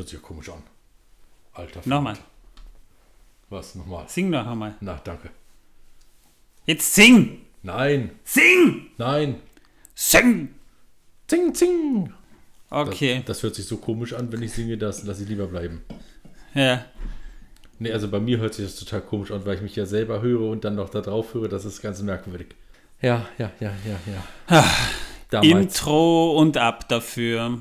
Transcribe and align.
Hört 0.00 0.08
sich 0.08 0.18
ja 0.18 0.26
komisch 0.26 0.48
an. 0.48 0.62
Alter. 1.52 1.82
Nochmal. 1.84 2.16
Was? 3.50 3.74
Nochmal? 3.74 4.08
Sing 4.08 4.30
noch 4.30 4.46
einmal. 4.46 4.74
Na, 4.80 4.98
danke. 5.04 5.28
Jetzt 6.64 6.94
sing! 6.94 7.42
Nein, 7.62 8.12
Sing! 8.24 8.92
nein. 8.96 9.42
Sing! 9.94 10.54
Zing, 11.26 11.54
zing. 11.54 12.14
Okay. 12.70 13.16
Das, 13.18 13.26
das 13.26 13.42
hört 13.42 13.54
sich 13.56 13.66
so 13.66 13.76
komisch 13.76 14.14
an, 14.14 14.32
wenn 14.32 14.40
ich 14.42 14.52
singe, 14.52 14.78
das 14.78 15.02
lasse 15.02 15.24
ich 15.24 15.28
lieber 15.28 15.48
bleiben. 15.48 15.84
Ja. 16.54 16.86
Nee, 17.78 17.92
also 17.92 18.08
bei 18.08 18.20
mir 18.20 18.38
hört 18.38 18.54
sich 18.54 18.64
das 18.64 18.76
total 18.76 19.02
komisch 19.02 19.30
an, 19.32 19.44
weil 19.44 19.56
ich 19.56 19.60
mich 19.60 19.76
ja 19.76 19.84
selber 19.84 20.22
höre 20.22 20.48
und 20.48 20.64
dann 20.64 20.76
noch 20.76 20.88
da 20.88 21.02
drauf 21.02 21.34
höre. 21.34 21.48
Das 21.48 21.66
ist 21.66 21.82
ganz 21.82 22.00
merkwürdig. 22.00 22.54
Ja, 23.02 23.28
ja, 23.36 23.52
ja, 23.60 23.74
ja, 23.84 24.00
ja. 24.50 24.64
Damals. 25.28 25.50
Intro 25.50 26.38
und 26.38 26.56
ab 26.56 26.88
dafür. 26.88 27.60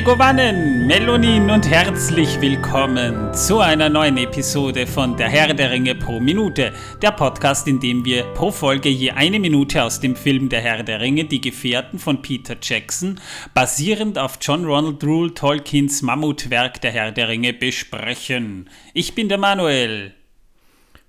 Megovanen, 0.00 0.86
Melonin 0.86 1.50
und 1.50 1.68
herzlich 1.68 2.40
willkommen 2.40 3.34
zu 3.34 3.58
einer 3.58 3.90
neuen 3.90 4.16
Episode 4.16 4.86
von 4.86 5.14
Der 5.18 5.28
Herr 5.28 5.52
der 5.52 5.70
Ringe 5.70 5.94
pro 5.94 6.18
Minute, 6.18 6.72
der 7.02 7.10
Podcast, 7.10 7.68
in 7.68 7.80
dem 7.80 8.02
wir 8.02 8.24
pro 8.32 8.50
Folge 8.50 8.88
je 8.88 9.10
eine 9.10 9.38
Minute 9.38 9.84
aus 9.84 10.00
dem 10.00 10.16
Film 10.16 10.48
Der 10.48 10.62
Herr 10.62 10.84
der 10.84 11.00
Ringe, 11.00 11.26
Die 11.26 11.42
Gefährten 11.42 11.98
von 11.98 12.22
Peter 12.22 12.56
Jackson, 12.62 13.20
basierend 13.52 14.18
auf 14.18 14.38
John 14.40 14.64
Ronald 14.64 15.04
Rule 15.04 15.34
Tolkiens 15.34 16.00
Mammutwerk 16.00 16.80
Der 16.80 16.92
Herr 16.92 17.12
der 17.12 17.28
Ringe 17.28 17.52
besprechen. 17.52 18.70
Ich 18.94 19.14
bin 19.14 19.28
der 19.28 19.36
Manuel. 19.36 20.14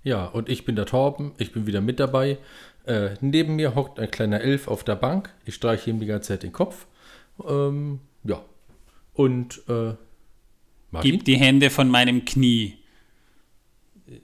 Ja, 0.04 0.26
und 0.26 0.50
ich 0.50 0.66
bin 0.66 0.76
der 0.76 0.86
Torben, 0.86 1.32
ich 1.38 1.54
bin 1.54 1.66
wieder 1.66 1.80
mit 1.80 2.02
dabei. 2.02 2.40
Äh, 2.86 3.12
neben 3.22 3.56
mir 3.56 3.74
hockt 3.74 4.02
ein 4.02 4.12
kleiner 4.12 4.42
Elf 4.42 4.68
auf 4.68 4.84
der 4.84 4.96
Bank. 4.98 5.34
Ich 5.46 5.56
streiche 5.56 5.90
ihm 5.90 6.02
die 6.02 6.08
ganze 6.08 6.34
Zeit 6.34 6.44
den 6.44 6.52
Kopf. 6.52 6.88
Ähm, 7.48 8.02
ja. 8.26 8.42
Und 9.14 9.62
äh, 9.68 9.96
Martin? 10.92 11.12
Gib 11.12 11.26
die 11.26 11.38
Hände 11.38 11.70
von 11.70 11.90
meinem 11.90 12.26
Knie. 12.26 12.78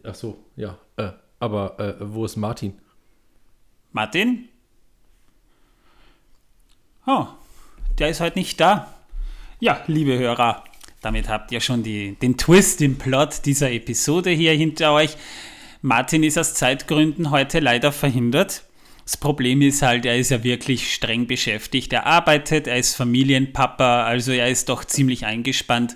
Ach 0.03 0.15
so, 0.15 0.43
ja. 0.55 0.77
Äh, 0.97 1.11
aber 1.39 1.79
äh, 1.79 1.95
wo 1.99 2.25
ist 2.25 2.35
Martin? 2.35 2.79
Martin? 3.91 4.49
Oh, 7.05 7.27
der 7.97 8.09
ist 8.09 8.19
heute 8.19 8.37
nicht 8.37 8.59
da. 8.59 8.93
Ja, 9.59 9.81
liebe 9.87 10.17
Hörer, 10.17 10.63
damit 11.01 11.29
habt 11.29 11.51
ihr 11.51 11.61
schon 11.61 11.83
die, 11.83 12.15
den 12.15 12.37
Twist 12.37 12.81
im 12.81 12.97
Plot 12.97 13.45
dieser 13.45 13.71
Episode 13.71 14.29
hier 14.29 14.53
hinter 14.53 14.93
euch. 14.93 15.15
Martin 15.81 16.23
ist 16.23 16.37
aus 16.37 16.53
Zeitgründen 16.53 17.31
heute 17.31 17.59
leider 17.59 17.91
verhindert. 17.91 18.63
Das 19.07 19.15
Problem 19.15 19.61
ist 19.61 19.83
halt, 19.83 20.05
er 20.05 20.17
ist 20.17 20.31
ja 20.31 20.43
wirklich 20.43 20.93
streng 20.93 21.27
beschäftigt. 21.27 21.93
Er 21.93 22.05
arbeitet, 22.05 22.67
er 22.67 22.77
ist 22.77 22.93
Familienpapa, 22.93 24.03
also 24.03 24.33
er 24.33 24.49
ist 24.49 24.67
doch 24.67 24.83
ziemlich 24.83 25.25
eingespannt. 25.25 25.95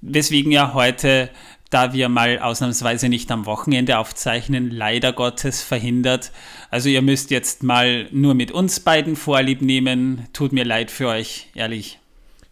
Weswegen 0.00 0.50
er 0.50 0.72
heute, 0.72 1.28
da 1.68 1.92
wir 1.92 2.08
mal 2.08 2.38
ausnahmsweise 2.38 3.10
nicht 3.10 3.30
am 3.30 3.44
Wochenende 3.44 3.98
aufzeichnen, 3.98 4.70
leider 4.70 5.12
Gottes 5.12 5.62
verhindert. 5.62 6.32
Also 6.70 6.88
ihr 6.88 7.02
müsst 7.02 7.30
jetzt 7.30 7.62
mal 7.62 8.08
nur 8.10 8.32
mit 8.32 8.52
uns 8.52 8.80
beiden 8.80 9.16
Vorlieb 9.16 9.60
nehmen. 9.60 10.26
Tut 10.32 10.52
mir 10.52 10.64
leid 10.64 10.90
für 10.90 11.08
euch, 11.08 11.48
ehrlich. 11.54 11.98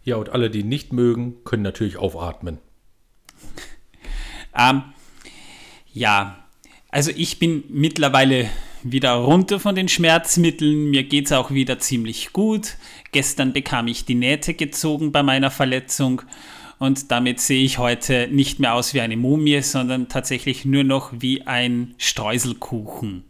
Ja, 0.03 0.17
und 0.17 0.29
alle, 0.29 0.51
die 0.51 0.61
nicht 0.61 0.93
mögen, 0.93 1.43
können 1.45 1.63
natürlich 1.63 1.97
aufatmen. 1.97 2.59
Ähm, 4.57 4.81
ja, 5.93 6.43
also 6.89 7.11
ich 7.15 7.37
bin 7.37 7.63
mittlerweile 7.69 8.49
wieder 8.83 9.13
runter 9.13 9.59
von 9.59 9.75
den 9.75 9.87
Schmerzmitteln. 9.87 10.89
Mir 10.89 11.03
geht 11.03 11.25
es 11.25 11.31
auch 11.31 11.51
wieder 11.51 11.79
ziemlich 11.79 12.33
gut. 12.33 12.77
Gestern 13.11 13.53
bekam 13.53 13.87
ich 13.87 14.05
die 14.05 14.15
Nähte 14.15 14.53
gezogen 14.53 15.11
bei 15.11 15.23
meiner 15.23 15.51
Verletzung 15.51 16.21
und 16.79 17.11
damit 17.11 17.41
sehe 17.41 17.63
ich 17.63 17.77
heute 17.77 18.29
nicht 18.31 18.59
mehr 18.59 18.73
aus 18.73 18.93
wie 18.93 19.01
eine 19.01 19.17
Mumie, 19.17 19.61
sondern 19.61 20.07
tatsächlich 20.07 20.63
nur 20.63 20.85
noch 20.85 21.11
wie 21.13 21.45
ein 21.45 21.93
Streuselkuchen. 21.97 23.25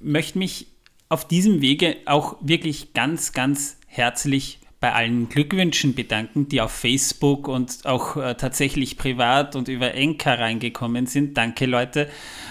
Möchte 0.00 0.38
mich 0.38 0.66
auf 1.08 1.26
diesem 1.26 1.60
Wege 1.60 1.96
auch 2.06 2.36
wirklich 2.40 2.94
ganz, 2.94 3.32
ganz 3.32 3.78
herzlich 3.86 4.58
bei 4.84 4.92
allen 4.92 5.30
Glückwünschen 5.30 5.94
bedanken, 5.94 6.46
die 6.50 6.60
auf 6.60 6.70
Facebook 6.70 7.48
und 7.48 7.86
auch 7.86 8.18
äh, 8.18 8.34
tatsächlich 8.34 8.98
privat 8.98 9.56
und 9.56 9.68
über 9.68 9.94
Enker 9.94 10.38
reingekommen 10.38 11.06
sind. 11.06 11.38
Danke 11.38 11.64
Leute, 11.64 12.10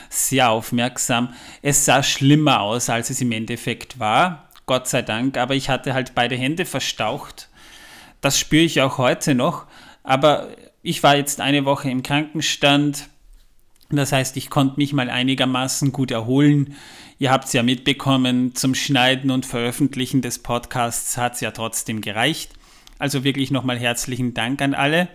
sehr 0.09 0.49
aufmerksam. 0.49 1.35
Es 1.61 1.85
sah 1.85 2.01
schlimmer 2.01 2.61
aus, 2.61 2.89
als 2.89 3.11
es 3.11 3.21
im 3.21 3.31
Endeffekt 3.31 3.99
war, 3.99 4.49
Gott 4.65 4.87
sei 4.87 5.03
Dank, 5.03 5.37
aber 5.37 5.53
ich 5.53 5.69
hatte 5.69 5.93
halt 5.93 6.15
beide 6.15 6.35
Hände 6.35 6.65
verstaucht. 6.65 7.49
Das 8.19 8.39
spüre 8.39 8.63
ich 8.63 8.81
auch 8.81 8.97
heute 8.97 9.35
noch, 9.35 9.67
aber 10.01 10.47
ich 10.81 11.03
war 11.03 11.15
jetzt 11.15 11.39
eine 11.39 11.65
Woche 11.65 11.91
im 11.91 12.01
Krankenstand. 12.01 13.09
Das 13.97 14.11
heißt, 14.11 14.37
ich 14.37 14.49
konnte 14.49 14.77
mich 14.77 14.93
mal 14.93 15.09
einigermaßen 15.09 15.91
gut 15.91 16.11
erholen. 16.11 16.75
Ihr 17.19 17.31
habt 17.31 17.45
es 17.45 17.53
ja 17.53 17.63
mitbekommen, 17.63 18.55
zum 18.55 18.75
Schneiden 18.75 19.31
und 19.31 19.45
Veröffentlichen 19.45 20.21
des 20.21 20.39
Podcasts 20.39 21.17
hat 21.17 21.35
es 21.35 21.41
ja 21.41 21.51
trotzdem 21.51 22.01
gereicht. 22.01 22.51
Also 22.99 23.23
wirklich 23.23 23.51
nochmal 23.51 23.77
herzlichen 23.79 24.33
Dank 24.33 24.61
an 24.61 24.73
alle. 24.73 25.09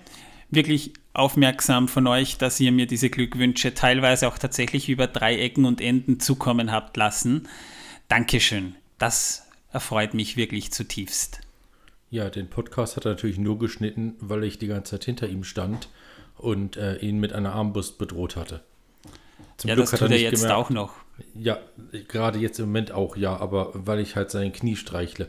Wirklich 0.50 0.92
aufmerksam 1.12 1.88
von 1.88 2.06
euch, 2.06 2.38
dass 2.38 2.60
ihr 2.60 2.72
mir 2.72 2.86
diese 2.86 3.10
Glückwünsche 3.10 3.74
teilweise 3.74 4.28
auch 4.28 4.38
tatsächlich 4.38 4.88
über 4.88 5.06
Dreiecken 5.06 5.64
und 5.64 5.80
Enden 5.80 6.20
zukommen 6.20 6.72
habt 6.72 6.96
lassen. 6.96 7.48
Dankeschön. 8.08 8.74
Das 8.98 9.48
erfreut 9.72 10.14
mich 10.14 10.36
wirklich 10.36 10.72
zutiefst. 10.72 11.40
Ja, 12.10 12.30
den 12.30 12.48
Podcast 12.48 12.96
hat 12.96 13.04
er 13.04 13.12
natürlich 13.12 13.38
nur 13.38 13.58
geschnitten, 13.58 14.14
weil 14.20 14.44
ich 14.44 14.58
die 14.58 14.66
ganze 14.66 14.92
Zeit 14.92 15.04
hinter 15.04 15.28
ihm 15.28 15.44
stand 15.44 15.88
und 16.38 16.76
äh, 16.76 16.96
ihn 16.96 17.18
mit 17.18 17.32
einer 17.32 17.52
Armbrust 17.52 17.98
bedroht 17.98 18.36
hatte. 18.36 18.62
Zum 19.58 19.68
ja, 19.68 19.74
Glück 19.74 19.90
das 19.90 19.98
tut 19.98 20.10
er, 20.10 20.16
er 20.16 20.22
jetzt 20.22 20.42
gemerkt, 20.42 20.56
auch 20.56 20.70
noch. 20.70 20.94
Ja, 21.34 21.58
gerade 22.06 22.38
jetzt 22.38 22.58
im 22.60 22.66
Moment 22.66 22.92
auch, 22.92 23.16
ja, 23.16 23.36
aber 23.36 23.72
weil 23.74 23.98
ich 23.98 24.16
halt 24.16 24.30
sein 24.30 24.52
Knie 24.52 24.76
streichle. 24.76 25.28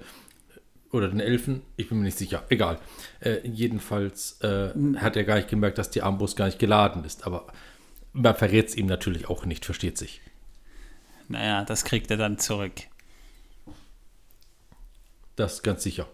Oder 0.92 1.08
den 1.10 1.20
Elfen, 1.20 1.62
ich 1.78 1.90
bin 1.90 2.00
mir 2.00 2.06
nicht 2.06 2.18
sicher. 2.18 2.44
Egal. 2.50 2.80
Äh, 3.20 3.48
jedenfalls 3.48 4.40
äh, 4.42 4.72
hat 4.98 5.16
er 5.16 5.24
gar 5.24 5.36
nicht 5.36 5.50
gemerkt, 5.50 5.78
dass 5.78 5.92
die 5.92 6.02
Armbrust 6.02 6.38
gar 6.38 6.46
nicht 6.46 6.58
geladen 6.58 7.04
ist. 7.04 7.28
Aber 7.28 7.48
man 8.14 8.36
verrät 8.36 8.70
es 8.70 8.76
ihm 8.76 8.86
natürlich 8.88 9.30
auch 9.30 9.46
nicht, 9.46 9.66
versteht 9.66 9.98
sich. 9.98 10.22
Naja, 11.28 11.64
das 11.64 11.84
kriegt 11.84 12.10
er 12.10 12.18
dann 12.18 12.40
zurück. 12.40 12.74
Das 15.36 15.62
ganz 15.62 15.84
sicher. 15.84 16.08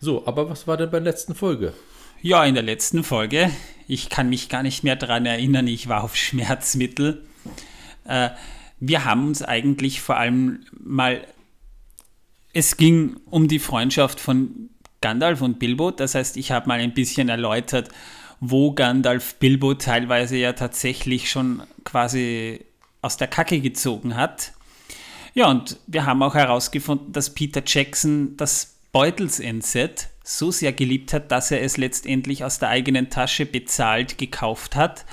So, 0.00 0.26
aber 0.26 0.48
was 0.48 0.66
war 0.66 0.76
denn 0.76 0.90
bei 0.90 1.00
der 1.00 1.12
letzten 1.12 1.34
Folge? 1.34 1.74
Ja, 2.20 2.44
in 2.44 2.54
der 2.54 2.64
letzten 2.64 3.04
Folge, 3.04 3.48
ich 3.86 4.08
kann 4.10 4.28
mich 4.28 4.48
gar 4.48 4.64
nicht 4.64 4.82
mehr 4.82 4.96
daran 4.96 5.24
erinnern, 5.24 5.68
ich 5.68 5.88
war 5.88 6.02
auf 6.02 6.16
Schmerzmittel. 6.16 7.24
Äh, 8.04 8.30
wir 8.80 9.04
haben 9.04 9.28
uns 9.28 9.42
eigentlich 9.42 10.00
vor 10.00 10.16
allem 10.16 10.64
mal, 10.72 11.24
es 12.52 12.76
ging 12.76 13.18
um 13.26 13.46
die 13.46 13.60
Freundschaft 13.60 14.18
von 14.18 14.70
Gandalf 15.00 15.42
und 15.42 15.60
Bilbo. 15.60 15.92
Das 15.92 16.16
heißt, 16.16 16.36
ich 16.36 16.50
habe 16.50 16.66
mal 16.66 16.80
ein 16.80 16.92
bisschen 16.92 17.28
erläutert, 17.28 17.88
wo 18.40 18.72
Gandalf 18.72 19.36
Bilbo 19.36 19.74
teilweise 19.74 20.36
ja 20.36 20.54
tatsächlich 20.54 21.30
schon 21.30 21.62
quasi 21.84 22.64
aus 23.00 23.16
der 23.16 23.28
Kacke 23.28 23.60
gezogen 23.60 24.16
hat. 24.16 24.54
Ja, 25.34 25.48
und 25.48 25.78
wir 25.86 26.04
haben 26.04 26.20
auch 26.24 26.34
herausgefunden, 26.34 27.12
dass 27.12 27.32
Peter 27.32 27.62
Jackson 27.64 28.36
das 28.36 28.74
Beutelsendset 28.90 30.08
so 30.28 30.50
sehr 30.50 30.72
geliebt 30.72 31.12
hat, 31.12 31.32
dass 31.32 31.50
er 31.50 31.62
es 31.62 31.78
letztendlich 31.78 32.44
aus 32.44 32.58
der 32.58 32.68
eigenen 32.68 33.08
Tasche 33.08 33.46
bezahlt 33.46 34.18
gekauft 34.18 34.76
hat, 34.76 35.06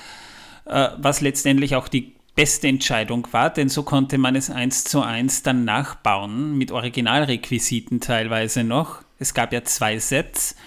äh, 0.65 0.89
was 0.97 1.21
letztendlich 1.21 1.75
auch 1.75 1.87
die 1.87 2.15
beste 2.35 2.67
Entscheidung 2.67 3.25
war, 3.31 3.49
denn 3.49 3.69
so 3.69 3.83
konnte 3.83 4.17
man 4.17 4.35
es 4.35 4.49
eins 4.49 4.83
zu 4.83 5.01
eins 5.01 5.41
dann 5.41 5.63
nachbauen, 5.63 6.57
mit 6.57 6.71
Originalrequisiten 6.71 8.01
teilweise 8.01 8.65
noch. 8.65 9.03
Es 9.17 9.33
gab 9.33 9.53
ja 9.53 9.63
zwei 9.63 9.99
Sets 9.99 10.57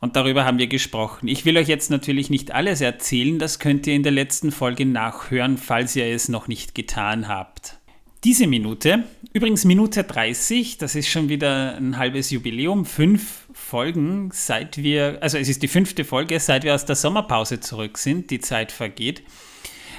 und 0.00 0.16
darüber 0.16 0.44
haben 0.44 0.58
wir 0.58 0.66
gesprochen. 0.66 1.28
Ich 1.28 1.44
will 1.44 1.56
euch 1.56 1.68
jetzt 1.68 1.92
natürlich 1.92 2.30
nicht 2.30 2.50
alles 2.50 2.80
erzählen, 2.80 3.38
das 3.38 3.60
könnt 3.60 3.86
ihr 3.86 3.94
in 3.94 4.02
der 4.02 4.10
letzten 4.10 4.50
Folge 4.50 4.84
nachhören, 4.84 5.58
falls 5.58 5.94
ihr 5.94 6.06
es 6.06 6.28
noch 6.28 6.48
nicht 6.48 6.74
getan 6.74 7.28
habt. 7.28 7.78
Diese 8.24 8.46
Minute, 8.46 9.04
übrigens 9.34 9.66
Minute 9.66 10.02
30, 10.02 10.78
das 10.78 10.94
ist 10.94 11.08
schon 11.08 11.28
wieder 11.28 11.76
ein 11.76 11.98
halbes 11.98 12.30
Jubiläum, 12.30 12.86
fünf 12.86 13.43
Folgen, 13.74 14.30
seit 14.32 14.76
wir, 14.84 15.18
also 15.20 15.36
es 15.36 15.48
ist 15.48 15.64
die 15.64 15.66
fünfte 15.66 16.04
Folge, 16.04 16.38
seit 16.38 16.62
wir 16.62 16.76
aus 16.76 16.84
der 16.84 16.94
Sommerpause 16.94 17.58
zurück 17.58 17.98
sind, 17.98 18.30
die 18.30 18.38
Zeit 18.38 18.70
vergeht. 18.70 19.24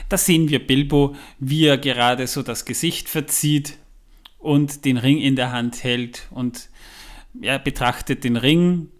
Da 0.07 0.17
sehen 0.17 0.47
wir 0.47 0.65
Bilbo, 0.65 1.13
wie 1.39 1.65
er 1.65 1.77
gerade 1.77 2.25
so 2.25 2.41
das 2.41 2.63
Gesicht 2.63 3.09
verzieht 3.09 3.77
und 4.39 4.85
den 4.85 4.95
Ring 4.95 5.17
in 5.17 5.35
der 5.35 5.51
Hand 5.51 5.83
hält 5.83 6.25
und 6.29 6.69
er 7.41 7.59
betrachtet 7.59 8.23
den 8.23 8.37
Ring. 8.37 8.91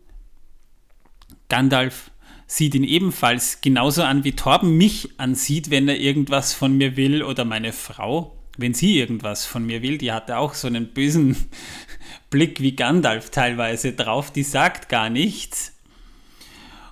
Gandalf 1.48 2.12
sieht 2.46 2.76
ihn 2.76 2.84
ebenfalls 2.84 3.62
genauso 3.62 4.04
an, 4.04 4.26
wie 4.26 4.34
Torben 4.34 4.76
mich 4.76 5.08
ansieht, 5.18 5.70
wenn 5.70 5.88
er 5.88 6.02
irgendwas 6.02 6.54
von 6.54 6.76
mir 6.76 6.98
will 6.98 7.24
oder 7.24 7.46
meine 7.46 7.72
Frau, 7.72 8.36
wenn 8.58 8.74
sie 8.74 8.98
irgendwas 9.00 9.46
von 9.46 9.66
mir 9.66 9.82
will. 9.82 9.98
Die 9.98 10.12
hatte 10.12 10.38
auch 10.38 10.54
so 10.54 10.68
einen 10.68 10.94
bösen 10.94 11.36
Blick 12.30 12.62
wie 12.62 12.76
Gandalf 12.76 13.30
teilweise 13.30 13.94
drauf, 13.94 14.32
die 14.32 14.44
sagt 14.44 14.90
gar 14.90 15.10
nichts. 15.10 15.74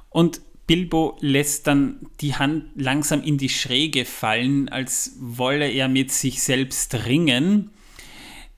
Und 0.10 0.42
Bilbo 0.68 1.18
lässt 1.20 1.68
dann 1.68 2.08
die 2.22 2.36
Hand 2.36 2.66
langsam 2.76 3.22
in 3.22 3.38
die 3.38 3.50
Schräge 3.50 4.06
fallen, 4.06 4.70
als 4.70 5.18
wolle 5.20 5.70
er 5.70 5.90
mit 5.90 6.12
sich 6.12 6.42
selbst 6.42 7.06
ringen, 7.06 7.72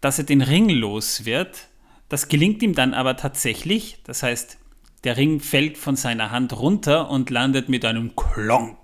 dass 0.02 0.20
er 0.20 0.26
den 0.26 0.42
Ring 0.42 0.70
los 0.70 1.26
wird. 1.26 1.70
Das 2.10 2.28
gelingt 2.28 2.62
ihm 2.62 2.76
dann 2.76 2.94
aber 2.94 3.18
tatsächlich. 3.18 3.98
Das 4.04 4.22
heißt, 4.22 4.60
der 5.04 5.18
Ring 5.18 5.40
fällt 5.40 5.78
von 5.78 5.96
seiner 5.96 6.32
Hand 6.32 6.54
runter 6.54 7.10
und 7.10 7.30
landet 7.32 7.70
mit 7.70 7.86
einem 7.86 8.16
Klonk 8.16 8.78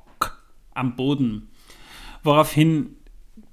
am 0.73 0.95
Boden. 0.95 1.49
Woraufhin 2.23 2.97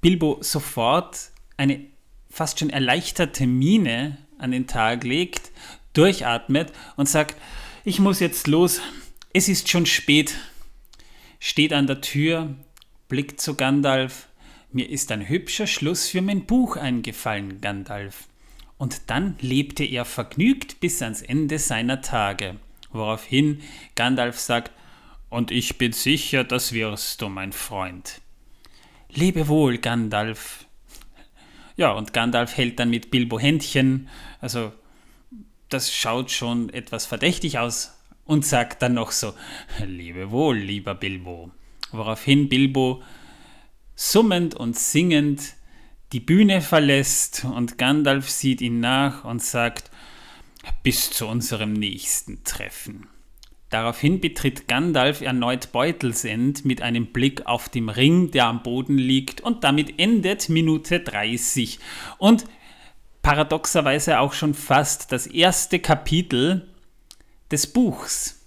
Bilbo 0.00 0.38
sofort 0.40 1.30
eine 1.56 1.86
fast 2.30 2.60
schon 2.60 2.70
erleichterte 2.70 3.46
Miene 3.46 4.18
an 4.38 4.52
den 4.52 4.66
Tag 4.66 5.04
legt, 5.04 5.50
durchatmet 5.92 6.72
und 6.96 7.08
sagt, 7.08 7.36
ich 7.84 7.98
muss 7.98 8.20
jetzt 8.20 8.46
los, 8.46 8.80
es 9.32 9.48
ist 9.48 9.68
schon 9.68 9.86
spät, 9.86 10.36
steht 11.40 11.72
an 11.72 11.86
der 11.86 12.00
Tür, 12.00 12.54
blickt 13.08 13.40
zu 13.40 13.54
Gandalf, 13.54 14.28
mir 14.70 14.88
ist 14.88 15.10
ein 15.10 15.28
hübscher 15.28 15.66
Schluss 15.66 16.08
für 16.08 16.22
mein 16.22 16.44
Buch 16.44 16.76
eingefallen, 16.76 17.60
Gandalf. 17.60 18.28
Und 18.76 19.10
dann 19.10 19.36
lebte 19.40 19.84
er 19.84 20.04
vergnügt 20.04 20.78
bis 20.80 21.02
ans 21.02 21.22
Ende 21.22 21.58
seiner 21.58 22.00
Tage, 22.00 22.56
woraufhin 22.92 23.60
Gandalf 23.96 24.38
sagt, 24.38 24.72
und 25.30 25.50
ich 25.50 25.76
bin 25.78 25.92
sicher, 25.92 26.44
das 26.44 26.72
wirst 26.72 27.20
du, 27.20 27.28
mein 27.28 27.52
Freund. 27.52 28.20
Lebe 29.12 29.48
wohl, 29.48 29.78
Gandalf. 29.78 30.66
Ja, 31.76 31.92
und 31.92 32.12
Gandalf 32.12 32.56
hält 32.56 32.78
dann 32.78 32.90
mit 32.90 33.10
Bilbo 33.10 33.38
Händchen, 33.38 34.08
also 34.40 34.72
das 35.68 35.94
schaut 35.94 36.30
schon 36.30 36.70
etwas 36.70 37.06
verdächtig 37.06 37.58
aus, 37.58 37.94
und 38.24 38.44
sagt 38.44 38.82
dann 38.82 38.94
noch 38.94 39.10
so, 39.10 39.32
lebe 39.84 40.30
wohl, 40.30 40.58
lieber 40.58 40.94
Bilbo. 40.94 41.50
Woraufhin 41.92 42.48
Bilbo 42.48 43.02
summend 43.96 44.54
und 44.54 44.76
singend 44.78 45.54
die 46.12 46.20
Bühne 46.20 46.60
verlässt 46.60 47.44
und 47.44 47.78
Gandalf 47.78 48.28
sieht 48.28 48.60
ihn 48.60 48.80
nach 48.80 49.24
und 49.24 49.42
sagt, 49.42 49.90
bis 50.82 51.10
zu 51.10 51.26
unserem 51.26 51.72
nächsten 51.72 52.44
Treffen. 52.44 53.08
Daraufhin 53.70 54.20
betritt 54.20 54.66
Gandalf 54.66 55.20
erneut 55.20 55.72
Beutelsend 55.72 56.64
mit 56.64 56.80
einem 56.80 57.12
Blick 57.12 57.46
auf 57.46 57.68
den 57.68 57.90
Ring, 57.90 58.30
der 58.30 58.46
am 58.46 58.62
Boden 58.62 58.96
liegt, 58.96 59.42
und 59.42 59.62
damit 59.62 59.98
endet 59.98 60.48
Minute 60.48 61.00
30. 61.00 61.78
Und 62.16 62.46
paradoxerweise 63.20 64.20
auch 64.20 64.32
schon 64.32 64.54
fast 64.54 65.12
das 65.12 65.26
erste 65.26 65.80
Kapitel 65.80 66.66
des 67.50 67.66
Buchs. 67.66 68.46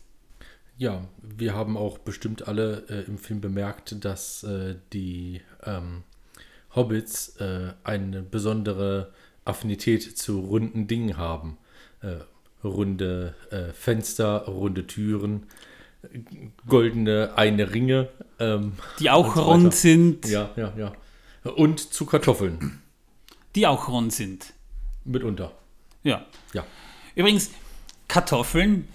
Ja, 0.78 1.08
wir 1.22 1.54
haben 1.54 1.78
auch 1.78 2.00
bestimmt 2.00 2.48
alle 2.48 2.86
äh, 2.90 3.06
im 3.06 3.20
Film 3.20 3.42
bemerkt, 3.42 4.04
dass 4.04 4.42
äh, 4.42 4.76
die 4.92 5.42
ähm, 5.64 6.04
Hobbits 6.76 7.36
äh, 7.38 7.74
eine 7.84 8.24
besondere 8.24 9.14
Affinität 9.46 10.18
zu 10.18 10.40
runden 10.40 10.88
Dingen 10.88 11.18
haben. 11.18 11.58
Runde 12.64 13.36
äh, 13.50 13.74
Fenster, 13.74 14.46
runde 14.46 14.88
Türen, 14.88 15.48
goldene 16.68 17.34
eine 17.36 17.74
Ringe. 17.74 18.10
Ähm, 18.40 18.74
die 19.00 19.10
auch 19.10 19.36
so 19.36 19.44
rund 19.44 19.74
sind. 19.74 20.28
Ja, 20.28 20.52
ja, 20.56 20.74
ja. 20.78 20.94
Und 21.44 21.80
zu 21.94 22.06
Kartoffeln. 22.06 22.82
Die 23.56 23.68
auch 23.68 23.88
rund 23.88 24.14
sind. 24.14 24.54
Mitunter. 25.04 25.52
Ja. 26.04 26.26
Ja. 26.54 26.66
Übrigens, 27.16 27.52
Kartoffeln 28.08 28.88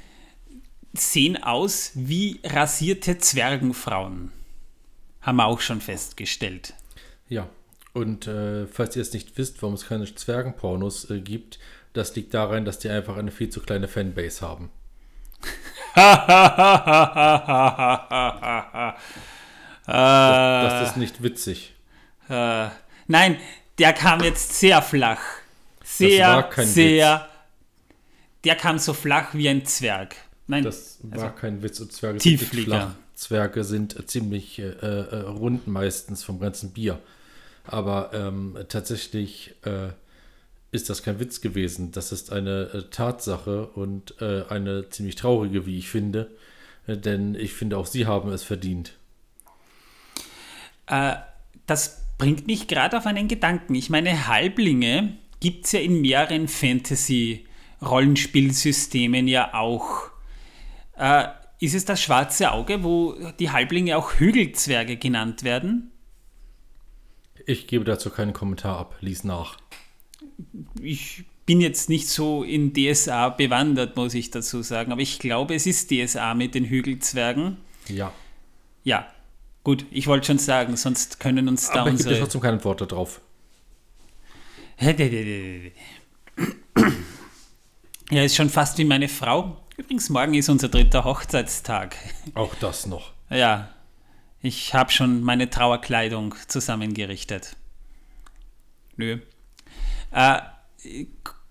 sehen 0.95 1.43
aus 1.43 1.93
wie 1.95 2.41
rasierte 2.45 3.19
Zwergenfrauen. 3.19 4.33
Haben 5.21 5.37
wir 5.37 5.47
auch 5.47 5.61
schon 5.61 5.81
festgestellt. 5.81 6.75
Ja, 7.29 7.49
und 7.93 8.27
äh, 8.27 8.67
falls 8.67 8.95
ihr 8.95 9.03
es 9.03 9.13
nicht 9.13 9.39
wisst, 9.39 9.63
warum 9.63 9.75
es 9.75 9.87
keine 9.87 10.05
Zwergenpornos 10.05 11.11
äh, 11.11 11.21
gibt, 11.21 11.59
das 11.97 12.15
liegt 12.15 12.35
daran, 12.35 12.65
dass 12.65 12.79
die 12.79 12.89
einfach 12.89 13.17
eine 13.17 13.31
viel 13.31 13.49
zu 13.49 13.61
kleine 13.61 13.89
Fanbase 13.89 14.47
haben. 14.47 14.71
das, 15.95 16.43
das, 19.87 20.91
ist 20.91 20.97
nicht 20.97 21.23
witzig. 21.23 21.75
Äh, 22.29 22.69
nein, 23.07 23.39
der 23.79 23.93
kam 23.93 24.23
jetzt 24.23 24.59
sehr 24.59 24.83
flach. 24.83 25.21
Sehr, 25.83 26.51
sehr. 26.57 27.15
Witz. 27.15 27.31
Der 28.45 28.57
kam 28.57 28.79
so 28.79 28.93
flach 28.93 29.33
wie 29.33 29.49
ein 29.49 29.65
Zwerg. 29.65 30.17
Nein, 30.47 30.65
das 30.65 30.99
war 31.03 31.25
also 31.25 31.37
kein 31.37 31.63
Witz. 31.63 31.81
Und 31.81 31.93
Zwerge 31.93 32.19
Tiefflieger. 32.19 32.81
Sind 32.81 32.97
Zwerge 33.17 33.65
sind 33.65 34.09
ziemlich 34.11 34.59
äh, 34.59 34.65
äh, 34.65 35.21
rund 35.23 35.67
meistens 35.67 36.23
vom 36.23 36.39
ganzen 36.39 36.73
Bier. 36.73 37.01
Aber 37.65 38.11
ähm, 38.13 38.57
tatsächlich 38.69 39.55
äh, 39.65 39.89
ist 40.77 40.89
das 40.89 41.03
kein 41.03 41.19
Witz 41.19 41.41
gewesen. 41.41 41.91
Das 41.91 42.13
ist 42.13 42.33
eine 42.33 42.71
äh, 42.73 42.83
Tatsache 42.91 43.67
und 43.69 44.15
äh, 44.21 44.45
eine 44.49 44.89
ziemlich 44.91 45.17
traurige, 45.17 45.67
wie 45.67 45.79
ich 45.79 45.89
finde. 45.89 46.31
Äh, 46.87 46.97
denn 46.97 47.35
ich 47.35 47.53
finde, 47.53 47.79
auch 47.79 47.87
sie 47.87 48.07
haben 48.07 48.31
es 48.31 48.45
verdient. 48.45 48.93
Äh, 50.87 51.17
das 51.67 52.07
bringt 52.19 52.47
mich 52.47 52.69
gerade 52.69 52.97
auf 52.97 53.05
einen 53.07 53.27
Gedanken. 53.29 53.75
Ich 53.75 53.91
meine, 53.91 54.29
Halblinge 54.29 55.19
gibt 55.41 55.67
es 55.67 55.73
ja 55.73 55.81
in 55.81 56.01
mehreren 56.01 56.49
Fantasy-Rollenspielsystemen 56.49 59.29
ja 59.29 59.53
auch. 59.55 60.11
Äh, 60.97 61.27
ist 61.59 61.75
es 61.75 61.85
das 61.85 62.03
schwarze 62.03 62.53
Auge, 62.53 62.85
wo 62.85 63.17
die 63.39 63.51
Halblinge 63.51 63.97
auch 63.97 64.15
Hügelzwerge 64.15 64.97
genannt 64.97 65.43
werden? 65.43 65.91
Ich 67.47 67.67
gebe 67.67 67.85
dazu 67.85 68.11
keinen 68.11 68.33
Kommentar 68.33 68.79
ab, 68.79 68.95
lies 69.01 69.25
nach. 69.25 69.57
Ich 70.81 71.25
bin 71.47 71.61
jetzt 71.61 71.89
nicht 71.89 72.09
so 72.09 72.43
in 72.43 72.73
DSA 72.75 73.31
bewandert, 73.31 73.97
muss 73.97 74.15
ich 74.15 74.31
dazu 74.31 74.63
sagen, 74.63 74.93
aber 74.93 75.01
ich 75.01 75.19
glaube, 75.19 75.55
es 75.55 75.67
ist 75.67 75.91
DSA 75.91 76.35
mit 76.35 76.55
den 76.55 76.65
Hügelzwergen. 76.65 77.59
Ja. 77.89 78.13
Ja, 78.83 79.07
gut, 79.65 79.87
ich 79.91 80.07
wollte 80.07 80.27
schon 80.27 80.39
sagen, 80.39 80.77
sonst 80.77 81.21
können 81.21 81.49
uns 81.49 81.71
da 81.71 81.83
aber 81.83 81.91
unsere... 81.91 82.11
ich 82.11 82.15
gebe 82.17 82.25
trotzdem 82.25 82.41
keine 82.41 82.63
Worte 82.65 82.87
drauf. 82.87 83.21
Ja, 88.11 88.23
ist 88.23 88.37
schon 88.37 88.51
fast 88.51 88.79
wie 88.79 88.85
meine 88.85 89.09
Frau. 89.09 89.65
Übrigens, 89.77 90.09
morgen 90.11 90.35
ist 90.35 90.49
unser 90.49 90.69
dritter 90.69 91.05
Hochzeitstag. 91.05 91.97
Auch 92.35 92.55
das 92.57 92.87
noch. 92.87 93.13
Ja, 93.31 93.75
ich 94.43 94.75
habe 94.75 94.91
schon 94.93 95.23
meine 95.23 95.51
Trauerkleidung 95.51 96.35
zusammengerichtet. 96.47 97.57
Nö. 98.97 99.19
Äh, 100.11 100.39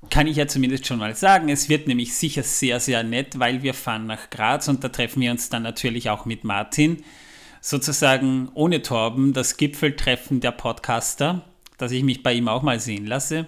kann 0.10 0.28
ich 0.28 0.38
ja 0.38 0.48
zumindest 0.48 0.86
schon 0.86 1.00
mal 1.00 1.16
sagen. 1.16 1.50
Es 1.50 1.70
wird 1.70 1.88
nämlich 1.88 2.14
sicher 2.16 2.44
sehr, 2.44 2.80
sehr 2.80 3.04
nett, 3.04 3.40
weil 3.40 3.64
wir 3.64 3.74
fahren 3.74 4.06
nach 4.06 4.30
Graz 4.30 4.68
und 4.68 4.84
da 4.84 4.90
treffen 4.90 5.22
wir 5.22 5.32
uns 5.32 5.50
dann 5.50 5.64
natürlich 5.64 6.10
auch 6.10 6.26
mit 6.26 6.44
Martin. 6.44 7.04
Sozusagen 7.62 8.50
ohne 8.54 8.82
Torben 8.82 9.34
das 9.34 9.58
Gipfeltreffen 9.58 10.40
der 10.40 10.52
Podcaster, 10.52 11.44
dass 11.78 11.92
ich 11.92 12.04
mich 12.04 12.22
bei 12.22 12.34
ihm 12.34 12.48
auch 12.48 12.62
mal 12.62 12.80
sehen 12.80 13.08
lasse. 13.08 13.48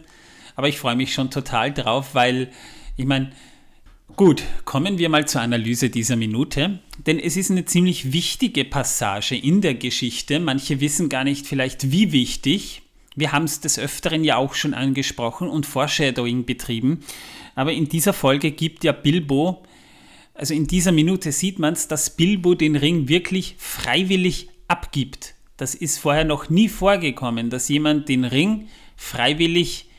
Aber 0.56 0.68
ich 0.68 0.80
freue 0.80 0.96
mich 0.96 1.14
schon 1.14 1.30
total 1.30 1.72
drauf, 1.72 2.16
weil 2.16 2.50
ich 2.96 3.06
meine, 3.06 3.32
Gut, 4.16 4.42
kommen 4.66 4.98
wir 4.98 5.10
mal 5.10 5.28
zur 5.28 5.42
Analyse 5.42 5.92
dieser 5.92 6.16
Minute, 6.16 6.80
denn 7.06 7.20
es 7.20 7.38
ist 7.38 7.52
eine 7.52 7.66
ziemlich 7.66 8.14
wichtige 8.14 8.66
Passage 8.66 9.36
in 9.36 9.62
der 9.62 9.76
Geschichte. 9.76 10.40
Manche 10.40 10.80
wissen 10.80 11.10
gar 11.10 11.24
nicht 11.24 11.46
vielleicht, 11.46 11.92
wie 11.92 12.14
wichtig. 12.14 12.82
Wir 13.17 13.31
haben 13.31 13.45
es 13.45 13.59
des 13.59 13.79
Öfteren 13.79 14.24
ja 14.24 14.38
auch 14.38 14.53
schon 14.53 14.75
angesprochen 14.75 15.50
und 15.50 15.65
Foreshadowing 15.65 16.45
betrieben. 16.45 17.03
Aber 17.55 17.74
in 17.74 17.89
dieser 17.89 18.13
Folge 18.13 18.51
gibt 18.51 18.83
ja 18.83 18.91
Bilbo, 18.91 19.63
also 20.36 20.53
in 20.53 20.67
dieser 20.67 20.91
Minute 20.91 21.31
sieht 21.31 21.57
man 21.57 21.74
es, 21.74 21.88
dass 21.88 22.15
Bilbo 22.15 22.53
den 22.53 22.75
Ring 22.75 23.07
wirklich 23.07 23.55
freiwillig 23.57 24.50
abgibt. 24.67 25.33
Das 25.57 25.74
ist 25.74 25.97
vorher 25.97 26.25
noch 26.25 26.51
nie 26.51 26.69
vorgekommen, 26.69 27.50
dass 27.50 27.69
jemand 27.69 28.07
den 28.07 28.24
Ring 28.24 28.67
freiwillig 28.95 29.89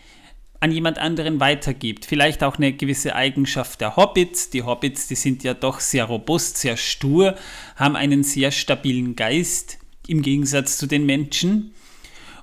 an 0.61 0.71
jemand 0.71 0.99
anderen 0.99 1.41
weitergibt. 1.41 2.05
Vielleicht 2.05 2.45
auch 2.45 2.57
eine 2.57 2.73
gewisse 2.73 3.17
Eigenschaft 3.17 3.81
der 3.81 3.97
Hobbits. 3.97 4.51
Die 4.51 4.63
Hobbits, 4.63 5.09
die 5.09 5.17
sind 5.17 5.43
ja 5.43 5.55
doch 5.55 5.81
sehr 5.81 6.05
robust, 6.05 6.59
sehr 6.59 6.77
stur, 6.77 7.35
haben 7.75 7.97
einen 7.97 8.23
sehr 8.23 8.53
stabilen 8.53 9.17
Geist 9.17 9.79
im 10.07 10.23
Gegensatz 10.23 10.79
zu 10.79 10.87
den 10.87 11.05
Menschen. 11.05 11.75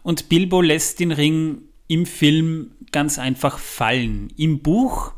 Und 0.05 0.29
Bilbo 0.29 0.61
lässt 0.61 0.99
den 0.99 1.11
Ring 1.11 1.63
im 1.87 2.05
Film 2.05 2.73
ganz 2.91 3.17
einfach 3.17 3.57
fallen. 3.57 4.31
Im 4.37 4.59
Buch 4.59 5.13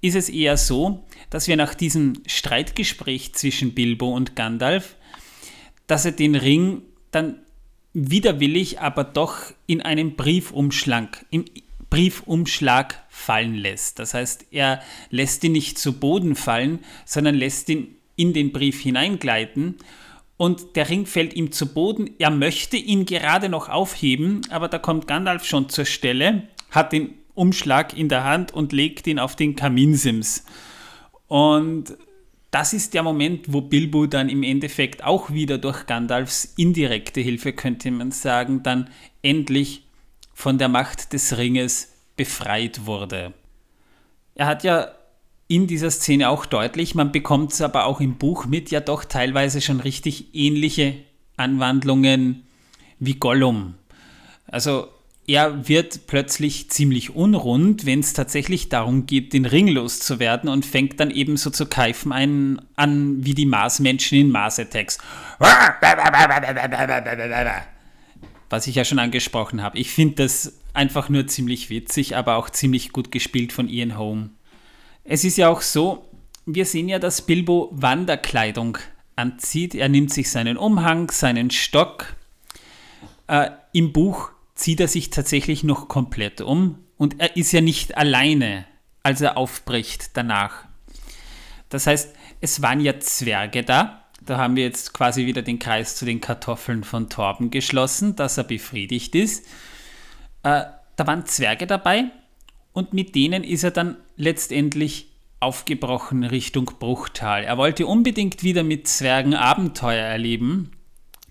ist 0.00 0.14
es 0.14 0.28
eher 0.28 0.56
so, 0.56 1.04
dass 1.28 1.48
wir 1.48 1.56
nach 1.56 1.74
diesem 1.74 2.12
Streitgespräch 2.24 3.34
zwischen 3.34 3.74
Bilbo 3.74 4.14
und 4.14 4.36
Gandalf, 4.36 4.94
dass 5.88 6.04
er 6.04 6.12
den 6.12 6.36
Ring 6.36 6.82
dann 7.10 7.40
widerwillig, 7.94 8.78
aber 8.78 9.02
doch 9.02 9.38
in 9.66 9.82
einen 9.82 10.14
Briefumschlag, 10.14 11.26
im 11.30 11.44
Briefumschlag 11.90 13.02
fallen 13.08 13.56
lässt. 13.56 13.98
Das 13.98 14.14
heißt, 14.14 14.46
er 14.52 14.82
lässt 15.10 15.42
ihn 15.42 15.50
nicht 15.50 15.80
zu 15.80 15.94
Boden 15.94 16.36
fallen, 16.36 16.78
sondern 17.04 17.34
lässt 17.34 17.68
ihn 17.70 17.96
in 18.14 18.32
den 18.32 18.52
Brief 18.52 18.80
hineingleiten 18.82 19.78
und 20.36 20.76
der 20.76 20.88
Ring 20.88 21.06
fällt 21.06 21.34
ihm 21.34 21.52
zu 21.52 21.72
Boden. 21.72 22.10
Er 22.18 22.30
möchte 22.30 22.76
ihn 22.76 23.06
gerade 23.06 23.48
noch 23.48 23.68
aufheben, 23.68 24.42
aber 24.50 24.68
da 24.68 24.78
kommt 24.78 25.06
Gandalf 25.06 25.44
schon 25.44 25.68
zur 25.68 25.86
Stelle, 25.86 26.48
hat 26.70 26.92
den 26.92 27.14
Umschlag 27.34 27.96
in 27.96 28.08
der 28.08 28.24
Hand 28.24 28.52
und 28.52 28.72
legt 28.72 29.06
ihn 29.06 29.18
auf 29.18 29.36
den 29.36 29.56
Kaminsims. 29.56 30.44
Und 31.26 31.96
das 32.50 32.72
ist 32.72 32.94
der 32.94 33.02
Moment, 33.02 33.52
wo 33.52 33.60
Bilbo 33.60 34.06
dann 34.06 34.28
im 34.28 34.42
Endeffekt 34.42 35.04
auch 35.04 35.30
wieder 35.30 35.58
durch 35.58 35.86
Gandalfs 35.86 36.54
indirekte 36.56 37.20
Hilfe, 37.20 37.52
könnte 37.52 37.90
man 37.90 38.12
sagen, 38.12 38.62
dann 38.62 38.90
endlich 39.22 39.84
von 40.32 40.58
der 40.58 40.68
Macht 40.68 41.12
des 41.12 41.36
Ringes 41.36 41.92
befreit 42.16 42.86
wurde. 42.86 43.32
Er 44.34 44.46
hat 44.46 44.64
ja 44.64 44.88
in 45.48 45.66
dieser 45.66 45.90
Szene 45.90 46.28
auch 46.28 46.46
deutlich, 46.46 46.94
man 46.94 47.12
bekommt 47.12 47.52
es 47.52 47.60
aber 47.60 47.86
auch 47.86 48.00
im 48.00 48.16
Buch 48.16 48.46
mit, 48.46 48.70
ja 48.70 48.80
doch 48.80 49.04
teilweise 49.04 49.60
schon 49.60 49.80
richtig 49.80 50.34
ähnliche 50.34 50.96
Anwandlungen 51.36 52.44
wie 52.98 53.14
Gollum. 53.14 53.74
Also 54.46 54.88
er 55.28 55.68
wird 55.68 56.06
plötzlich 56.06 56.70
ziemlich 56.70 57.14
unrund, 57.14 57.84
wenn 57.84 58.00
es 58.00 58.12
tatsächlich 58.12 58.68
darum 58.68 59.06
geht, 59.06 59.32
den 59.32 59.44
Ring 59.44 59.66
loszuwerden 59.66 60.48
und 60.48 60.64
fängt 60.64 61.00
dann 61.00 61.10
eben 61.10 61.36
so 61.36 61.50
zu 61.50 61.66
keifen 61.66 62.12
ein, 62.12 62.62
an 62.76 63.24
wie 63.24 63.34
die 63.34 63.46
Marsmenschen 63.46 64.18
in 64.18 64.30
Mars 64.30 64.58
Attacks. 64.58 64.98
Was 68.48 68.68
ich 68.68 68.76
ja 68.76 68.84
schon 68.84 69.00
angesprochen 69.00 69.62
habe. 69.62 69.78
Ich 69.78 69.90
finde 69.90 70.22
das 70.22 70.60
einfach 70.74 71.08
nur 71.08 71.26
ziemlich 71.26 71.70
witzig, 71.70 72.16
aber 72.16 72.36
auch 72.36 72.48
ziemlich 72.48 72.92
gut 72.92 73.10
gespielt 73.10 73.52
von 73.52 73.68
Ian 73.68 73.98
Holm. 73.98 74.30
Es 75.08 75.22
ist 75.22 75.36
ja 75.36 75.48
auch 75.48 75.60
so, 75.60 76.04
wir 76.46 76.66
sehen 76.66 76.88
ja, 76.88 76.98
dass 76.98 77.22
Bilbo 77.22 77.68
Wanderkleidung 77.72 78.78
anzieht. 79.14 79.76
Er 79.76 79.88
nimmt 79.88 80.12
sich 80.12 80.30
seinen 80.30 80.56
Umhang, 80.56 81.10
seinen 81.12 81.52
Stock. 81.52 82.16
Äh, 83.28 83.50
Im 83.72 83.92
Buch 83.92 84.30
zieht 84.56 84.80
er 84.80 84.88
sich 84.88 85.10
tatsächlich 85.10 85.62
noch 85.62 85.86
komplett 85.86 86.40
um 86.40 86.80
und 86.96 87.20
er 87.20 87.36
ist 87.36 87.52
ja 87.52 87.60
nicht 87.60 87.96
alleine, 87.96 88.66
als 89.04 89.20
er 89.20 89.36
aufbricht 89.36 90.16
danach. 90.16 90.64
Das 91.68 91.86
heißt, 91.86 92.14
es 92.40 92.62
waren 92.62 92.80
ja 92.80 92.98
Zwerge 92.98 93.62
da. 93.62 94.02
Da 94.24 94.38
haben 94.38 94.56
wir 94.56 94.64
jetzt 94.64 94.92
quasi 94.92 95.26
wieder 95.26 95.42
den 95.42 95.60
Kreis 95.60 95.94
zu 95.94 96.04
den 96.04 96.20
Kartoffeln 96.20 96.82
von 96.82 97.08
Torben 97.08 97.50
geschlossen, 97.50 98.16
dass 98.16 98.38
er 98.38 98.44
befriedigt 98.44 99.14
ist. 99.14 99.46
Äh, 100.42 100.64
da 100.96 101.06
waren 101.06 101.26
Zwerge 101.26 101.68
dabei 101.68 102.10
und 102.76 102.92
mit 102.92 103.14
denen 103.14 103.42
ist 103.42 103.64
er 103.64 103.70
dann 103.70 103.96
letztendlich 104.18 105.08
aufgebrochen 105.40 106.24
Richtung 106.24 106.70
Bruchtal. 106.78 107.42
Er 107.42 107.56
wollte 107.56 107.86
unbedingt 107.86 108.42
wieder 108.42 108.64
mit 108.64 108.86
Zwergen 108.86 109.32
Abenteuer 109.32 110.04
erleben 110.04 110.72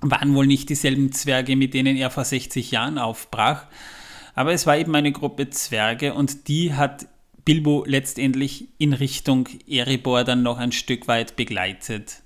waren 0.01 0.35
wohl 0.35 0.47
nicht 0.47 0.69
dieselben 0.69 1.11
Zwerge, 1.11 1.55
mit 1.55 1.73
denen 1.73 1.97
er 1.97 2.09
vor 2.09 2.25
60 2.25 2.71
Jahren 2.71 2.97
aufbrach. 2.97 3.65
Aber 4.33 4.53
es 4.53 4.67
war 4.67 4.77
eben 4.77 4.95
eine 4.95 5.11
Gruppe 5.11 5.49
Zwerge 5.49 6.13
und 6.13 6.47
die 6.47 6.73
hat 6.73 7.07
Bilbo 7.45 7.83
letztendlich 7.87 8.69
in 8.77 8.93
Richtung 8.93 9.47
Erebor 9.67 10.23
dann 10.23 10.43
noch 10.43 10.57
ein 10.57 10.71
Stück 10.71 11.07
weit 11.07 11.35
begleitet. 11.35 12.23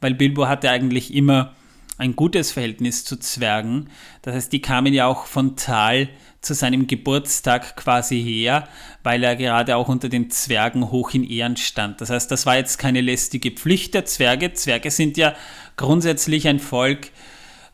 Weil 0.00 0.14
Bilbo 0.14 0.48
hatte 0.48 0.70
eigentlich 0.70 1.14
immer 1.14 1.54
ein 1.98 2.16
gutes 2.16 2.50
Verhältnis 2.50 3.04
zu 3.04 3.16
Zwergen. 3.16 3.90
Das 4.22 4.34
heißt, 4.34 4.52
die 4.52 4.62
kamen 4.62 4.92
ja 4.92 5.06
auch 5.06 5.26
von 5.26 5.56
Tal 5.56 6.08
zu 6.42 6.54
seinem 6.54 6.88
Geburtstag 6.88 7.76
quasi 7.76 8.20
her, 8.20 8.68
weil 9.04 9.22
er 9.22 9.36
gerade 9.36 9.76
auch 9.76 9.88
unter 9.88 10.08
den 10.08 10.28
Zwergen 10.28 10.90
hoch 10.90 11.14
in 11.14 11.24
Ehren 11.24 11.56
stand. 11.56 12.00
Das 12.00 12.10
heißt, 12.10 12.30
das 12.30 12.46
war 12.46 12.56
jetzt 12.56 12.78
keine 12.78 13.00
lästige 13.00 13.52
Pflicht 13.52 13.94
der 13.94 14.04
Zwerge. 14.04 14.52
Zwerge 14.52 14.90
sind 14.90 15.16
ja 15.16 15.34
grundsätzlich 15.76 16.48
ein 16.48 16.58
Volk, 16.58 17.10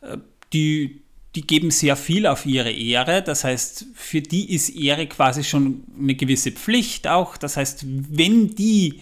äh, 0.03 0.19
die, 0.53 1.01
die 1.35 1.47
geben 1.47 1.71
sehr 1.71 1.97
viel 1.97 2.27
auf 2.27 2.45
ihre 2.45 2.71
Ehre. 2.71 3.23
Das 3.23 3.43
heißt, 3.43 3.87
für 3.95 4.21
die 4.21 4.53
ist 4.55 4.69
Ehre 4.69 5.07
quasi 5.07 5.45
schon 5.45 5.85
eine 5.99 6.15
gewisse 6.15 6.53
Pflicht 6.53 7.09
auch. 7.09 7.39
Das 7.39 7.57
heißt, 7.57 7.87
wenn 7.87 8.55
die 8.55 9.01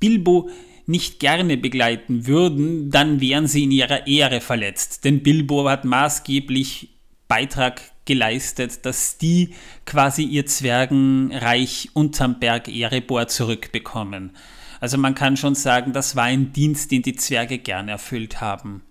Bilbo 0.00 0.48
nicht 0.86 1.20
gerne 1.20 1.56
begleiten 1.58 2.26
würden, 2.26 2.90
dann 2.90 3.20
wären 3.20 3.46
sie 3.46 3.64
in 3.64 3.72
ihrer 3.72 4.06
Ehre 4.06 4.40
verletzt. 4.40 5.04
Denn 5.04 5.22
Bilbo 5.22 5.68
hat 5.68 5.84
maßgeblich 5.84 6.90
Beitrag 7.28 7.80
geleistet, 8.06 8.86
dass 8.86 9.18
die 9.18 9.54
quasi 9.84 10.22
ihr 10.22 10.46
Zwergenreich 10.46 11.90
unterm 11.92 12.38
Berg 12.40 12.68
Erebor 12.68 13.28
zurückbekommen. 13.28 14.36
Also 14.80 14.98
man 14.98 15.14
kann 15.14 15.36
schon 15.36 15.54
sagen, 15.54 15.92
das 15.92 16.16
war 16.16 16.24
ein 16.24 16.52
Dienst, 16.52 16.90
den 16.90 17.02
die 17.02 17.16
Zwerge 17.16 17.58
gern 17.58 17.88
erfüllt 17.88 18.40
haben. 18.40 18.82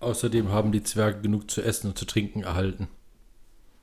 Außerdem 0.00 0.50
haben 0.50 0.72
die 0.72 0.82
Zwerge 0.82 1.22
genug 1.22 1.50
zu 1.50 1.62
essen 1.62 1.88
und 1.88 1.98
zu 1.98 2.04
trinken 2.04 2.42
erhalten. 2.42 2.88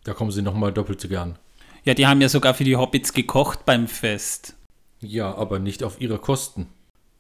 Da 0.04 0.14
kommen 0.14 0.32
sie 0.32 0.42
nochmal 0.42 0.72
doppelt 0.72 1.02
so 1.02 1.08
gern. 1.08 1.38
Ja, 1.84 1.94
die 1.94 2.06
haben 2.06 2.22
ja 2.22 2.30
sogar 2.30 2.54
für 2.54 2.64
die 2.64 2.76
Hobbits 2.76 3.14
gekocht 3.14 3.66
beim 3.66 3.88
Fest. 3.88 4.56
Ja, 5.00 5.34
aber 5.34 5.58
nicht 5.58 5.84
auf 5.84 6.00
ihre 6.00 6.20
Kosten. 6.20 6.68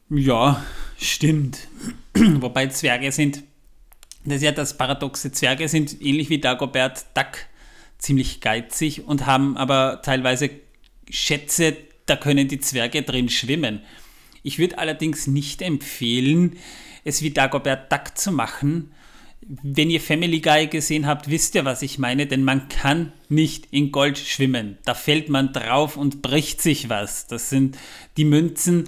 Ja, 0.09 0.63
stimmt. 0.97 1.67
Wobei 2.13 2.67
Zwerge 2.67 3.11
sind 3.11 3.43
das 4.25 4.37
ist 4.37 4.43
ja 4.43 4.51
das 4.51 4.77
paradoxe. 4.77 5.31
Zwerge 5.31 5.67
sind 5.67 6.01
ähnlich 6.01 6.29
wie 6.29 6.39
Dagobert 6.39 7.05
Duck 7.15 7.37
ziemlich 7.97 8.41
geizig 8.41 9.07
und 9.07 9.25
haben 9.25 9.57
aber 9.57 10.01
teilweise 10.03 10.49
Schätze, 11.09 11.77
da 12.05 12.15
können 12.15 12.47
die 12.47 12.59
Zwerge 12.59 13.03
drin 13.03 13.29
schwimmen. 13.29 13.81
Ich 14.43 14.57
würde 14.57 14.79
allerdings 14.79 15.27
nicht 15.27 15.61
empfehlen, 15.61 16.57
es 17.03 17.21
wie 17.21 17.31
Dagobert 17.31 17.91
Duck 17.91 18.17
zu 18.17 18.31
machen. 18.31 18.91
Wenn 19.41 19.89
ihr 19.89 20.01
Family 20.01 20.39
Guy 20.39 20.67
gesehen 20.67 21.07
habt, 21.07 21.29
wisst 21.29 21.55
ihr, 21.55 21.65
was 21.65 21.81
ich 21.81 21.97
meine, 21.97 22.27
denn 22.27 22.43
man 22.43 22.69
kann 22.69 23.11
nicht 23.27 23.67
in 23.71 23.91
Gold 23.91 24.17
schwimmen. 24.17 24.77
Da 24.85 24.93
fällt 24.93 25.29
man 25.29 25.51
drauf 25.51 25.97
und 25.97 26.21
bricht 26.21 26.61
sich 26.61 26.89
was. 26.89 27.27
Das 27.27 27.49
sind 27.49 27.77
die 28.17 28.25
Münzen, 28.25 28.87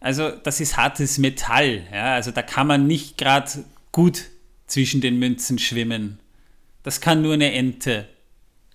also 0.00 0.30
das 0.30 0.60
ist 0.60 0.76
hartes 0.76 1.18
Metall. 1.18 1.82
Ja, 1.92 2.14
also 2.14 2.30
da 2.30 2.42
kann 2.42 2.66
man 2.66 2.86
nicht 2.86 3.18
gerade 3.18 3.64
gut 3.92 4.24
zwischen 4.70 5.00
den 5.00 5.18
Münzen 5.18 5.58
schwimmen. 5.58 6.20
Das 6.82 7.00
kann 7.00 7.22
nur 7.22 7.34
eine 7.34 7.52
Ente. 7.52 8.08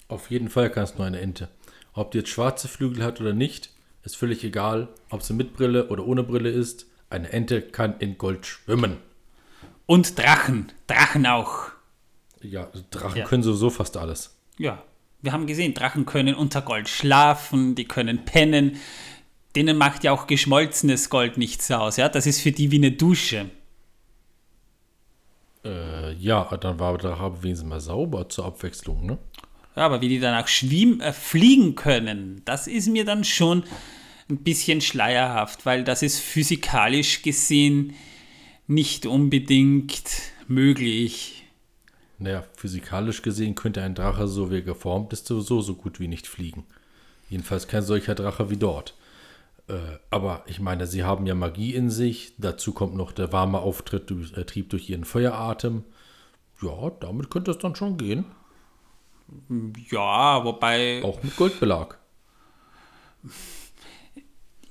Auf 0.07 0.29
jeden 0.29 0.49
Fall 0.49 0.69
kann 0.69 0.83
es 0.83 0.95
nur 0.95 1.07
eine 1.07 1.19
Ente. 1.19 1.49
Ob 1.93 2.11
die 2.11 2.19
jetzt 2.19 2.29
schwarze 2.29 2.67
Flügel 2.67 3.03
hat 3.03 3.21
oder 3.21 3.33
nicht, 3.33 3.71
ist 4.03 4.17
völlig 4.17 4.43
egal. 4.43 4.89
Ob 5.09 5.23
sie 5.23 5.33
mit 5.33 5.53
Brille 5.53 5.87
oder 5.87 6.05
ohne 6.05 6.23
Brille 6.23 6.49
ist, 6.49 6.85
eine 7.09 7.31
Ente 7.31 7.61
kann 7.61 7.95
in 7.99 8.17
Gold 8.17 8.45
schwimmen. 8.45 8.97
Und 9.85 10.19
Drachen. 10.19 10.71
Drachen 10.87 11.25
auch. 11.25 11.69
Ja, 12.41 12.69
Drachen 12.91 13.19
ja. 13.19 13.25
können 13.25 13.43
sowieso 13.43 13.69
fast 13.69 13.97
alles. 13.97 14.37
Ja, 14.57 14.83
wir 15.21 15.31
haben 15.31 15.47
gesehen, 15.47 15.73
Drachen 15.73 16.05
können 16.05 16.35
unter 16.35 16.61
Gold 16.61 16.89
schlafen, 16.89 17.73
die 17.73 17.85
können 17.85 18.25
pennen. 18.25 18.77
Denen 19.55 19.77
macht 19.77 20.03
ja 20.03 20.11
auch 20.11 20.27
geschmolzenes 20.27 21.09
Gold 21.09 21.37
nichts 21.37 21.71
aus. 21.71 21.97
Ja? 21.97 22.09
Das 22.09 22.27
ist 22.27 22.41
für 22.41 22.51
die 22.51 22.71
wie 22.71 22.77
eine 22.77 22.91
Dusche. 22.91 23.49
Äh, 25.65 26.13
ja, 26.13 26.55
dann 26.57 26.79
war 26.79 26.97
der 26.97 27.11
Drache 27.11 27.43
wenigstens 27.43 27.67
mal 27.67 27.79
sauber 27.79 28.29
zur 28.29 28.45
Abwechslung, 28.45 29.05
ne? 29.05 29.17
Ja, 29.75 29.83
aber 29.83 29.99
wie 30.01 30.09
die 30.09 30.19
danach 30.19 30.47
schwimmen, 30.47 31.01
äh, 31.01 31.11
fliegen 31.11 31.75
können, 31.75 32.41
das 32.45 32.67
ist 32.67 32.87
mir 32.87 33.03
dann 33.03 33.23
schon 33.23 33.63
ein 34.29 34.37
bisschen 34.37 34.81
schleierhaft, 34.81 35.65
weil 35.65 35.83
das 35.83 36.01
ist 36.01 36.19
physikalisch 36.19 37.23
gesehen 37.23 37.93
nicht 38.67 39.05
unbedingt 39.05 40.03
möglich. 40.47 41.43
Naja, 42.17 42.43
physikalisch 42.55 43.21
gesehen 43.21 43.55
könnte 43.55 43.81
ein 43.81 43.95
Drache, 43.95 44.27
so 44.27 44.49
wie 44.49 44.55
er 44.55 44.61
geformt 44.61 45.13
ist, 45.13 45.27
sowieso 45.27 45.61
so 45.61 45.75
gut 45.75 45.99
wie 45.99 46.07
nicht 46.07 46.27
fliegen. 46.27 46.63
Jedenfalls 47.29 47.67
kein 47.67 47.83
solcher 47.83 48.15
Drache 48.15 48.49
wie 48.49 48.57
dort. 48.57 48.95
Äh, 49.67 49.97
aber 50.09 50.43
ich 50.47 50.59
meine, 50.59 50.85
sie 50.85 51.03
haben 51.03 51.25
ja 51.25 51.35
Magie 51.35 51.73
in 51.73 51.89
sich. 51.89 52.33
Dazu 52.37 52.71
kommt 52.71 52.95
noch 52.95 53.11
der 53.11 53.31
warme 53.31 53.59
Auftritt 53.59 54.09
durch, 54.09 54.33
äh, 54.37 54.45
Trieb 54.45 54.69
durch 54.69 54.89
ihren 54.89 55.05
Feueratem. 55.05 55.83
Ja, 56.61 56.91
damit 56.99 57.29
könnte 57.29 57.51
es 57.51 57.57
dann 57.57 57.75
schon 57.75 57.97
gehen. 57.97 58.25
Ja, 59.89 60.43
wobei. 60.45 61.01
Auch 61.03 61.21
mit 61.23 61.35
Goldbelag. 61.35 61.97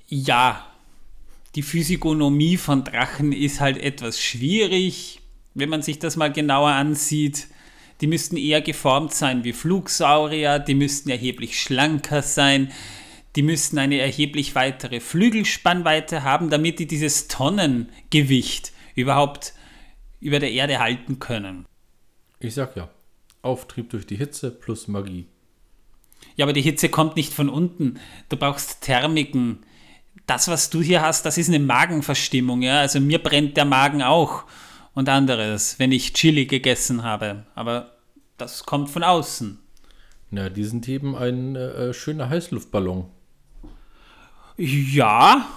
Ja, 0.07 0.65
die 1.57 1.63
Physikonomie 1.63 2.57
von 2.57 2.85
Drachen 2.85 3.33
ist 3.33 3.61
halt 3.61 3.79
etwas 3.79 4.21
schwierig, 4.21 5.21
wenn 5.55 5.69
man 5.69 5.83
sich 5.83 5.99
das 5.99 6.17
mal 6.17 6.33
genauer 6.33 6.71
ansieht. 6.71 7.49
Die 8.01 8.07
müssten 8.07 8.37
eher 8.37 8.61
geformt 8.61 9.13
sein 9.13 9.45
wie 9.45 9.53
Flugsaurier, 9.53 10.59
die 10.59 10.75
müssten 10.75 11.11
erheblich 11.11 11.61
schlanker 11.61 12.23
sein 12.23 12.73
die 13.37 13.43
müssten 13.43 13.79
eine 13.79 13.99
erheblich 13.99 14.55
weitere 14.55 15.01
Flügelspannweite 15.01 16.23
haben, 16.23 16.51
damit 16.51 16.79
die 16.79 16.87
dieses 16.87 17.29
Tonnengewicht 17.29 18.73
überhaupt 18.95 19.55
über 20.21 20.39
der 20.39 20.53
Erde 20.53 20.79
halten 20.79 21.19
können. 21.19 21.67
Ich 22.39 22.55
sag 22.55 22.77
ja, 22.77 22.89
Auftrieb 23.43 23.91
durch 23.91 24.07
die 24.07 24.17
Hitze 24.17 24.51
plus 24.51 24.89
Magie. 24.89 25.27
Ja, 26.37 26.45
aber 26.45 26.53
die 26.53 26.63
Hitze 26.63 26.89
kommt 26.89 27.17
nicht 27.17 27.35
von 27.35 27.49
unten. 27.49 27.99
Du 28.29 28.37
brauchst 28.37 28.81
Thermiken. 28.81 29.65
Das, 30.27 30.49
was 30.49 30.71
du 30.71 30.81
hier 30.81 31.03
hast, 31.03 31.27
das 31.27 31.37
ist 31.37 31.49
eine 31.49 31.59
Magenverstimmung. 31.59 32.63
Ja? 32.63 32.81
Also 32.81 33.01
mir 33.01 33.23
brennt 33.23 33.57
der 33.57 33.65
Magen 33.65 34.03
auch 34.03 34.45
und 34.95 35.09
anderes, 35.09 35.79
wenn 35.79 35.93
ich 35.93 36.15
Chili 36.15 36.47
gegessen 36.47 37.03
habe. 37.03 37.45
Aber 37.55 37.97
das 38.39 38.65
kommt 38.65 38.91
von 38.91 39.03
außen. 39.03 39.59
Na, 40.31 40.49
die 40.49 40.65
sind 40.65 40.89
eben 40.89 41.15
ein 41.15 41.57
äh, 41.57 41.93
schöner 41.93 42.29
Heißluftballon. 42.29 43.07
Ja, 44.57 45.49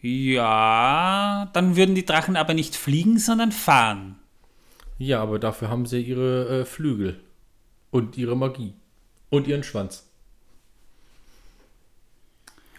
ja, 0.00 1.50
dann 1.52 1.76
würden 1.76 1.94
die 1.94 2.04
Drachen 2.06 2.36
aber 2.36 2.54
nicht 2.54 2.76
fliegen, 2.76 3.18
sondern 3.18 3.52
fahren. 3.52 4.16
Ja, 4.98 5.20
aber 5.22 5.38
dafür 5.38 5.68
haben 5.68 5.86
sie 5.86 6.00
ihre 6.00 6.60
äh, 6.60 6.64
Flügel 6.64 7.20
und 7.90 8.16
ihre 8.16 8.36
Magie 8.36 8.74
und 9.30 9.46
ihren 9.48 9.62
Schwanz. 9.64 10.04